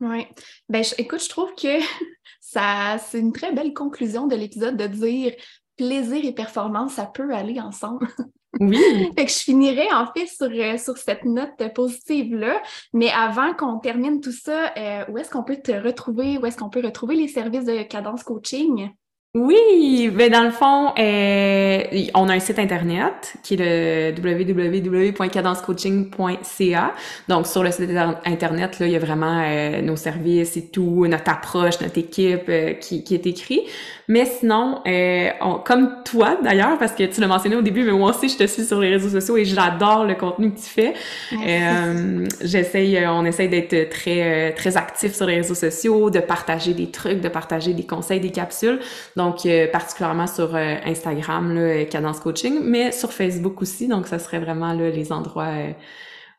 [0.00, 0.26] Oui.
[0.68, 1.78] Ben, écoute, je trouve que
[2.40, 5.32] ça, c'est une très belle conclusion de l'épisode de dire
[5.76, 8.08] plaisir et performance, ça peut aller ensemble.
[8.58, 8.78] Oui.
[9.14, 12.62] fait que je finirai en fait sur, euh, sur cette note positive-là.
[12.94, 16.38] Mais avant qu'on termine tout ça, euh, où est-ce qu'on peut te retrouver?
[16.38, 18.88] Où est-ce qu'on peut retrouver les services de cadence coaching?
[19.38, 21.82] Oui, ben dans le fond, euh,
[22.14, 26.94] on a un site internet qui est le www.cadencecoaching.ca.
[27.28, 27.90] Donc sur le site
[28.24, 32.48] internet, là, il y a vraiment euh, nos services et tout, notre approche, notre équipe
[32.48, 33.60] euh, qui, qui est écrit.
[34.08, 35.30] Mais sinon, euh,
[35.64, 38.46] comme toi d'ailleurs, parce que tu l'as mentionné au début, mais moi aussi je te
[38.46, 40.94] suis sur les réseaux sociaux et j'adore le contenu que tu fais.
[41.32, 46.90] Euh, j'essaye, on essaye d'être très très actif sur les réseaux sociaux, de partager des
[46.90, 48.78] trucs, de partager des conseils, des capsules.
[49.16, 53.88] Donc particulièrement sur Instagram, là, Cadence Coaching, mais sur Facebook aussi.
[53.88, 55.52] Donc ça serait vraiment là, les endroits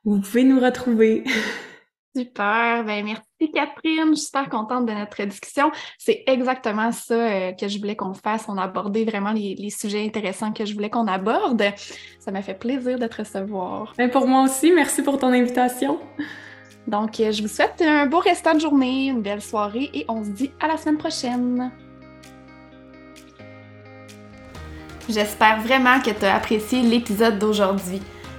[0.06, 1.24] où vous pouvez nous retrouver.
[2.16, 5.72] Super, ben merci Catherine, je suis super contente de notre discussion.
[5.98, 8.46] C'est exactement ça euh, que je voulais qu'on fasse.
[8.48, 11.64] On a abordé vraiment les, sujets intéressants que je voulais qu'on aborde.
[12.20, 13.94] Ça m'a fait plaisir de te recevoir.
[13.98, 16.00] Ben pour moi aussi, merci pour ton invitation.
[16.88, 20.24] Donc, euh, je vous souhaite un beau restant de journée, une belle soirée et on
[20.24, 21.72] se dit à la semaine prochaine.
[25.10, 28.02] J'espère vraiment que tu as apprécié l'épisode d'aujourd'hui.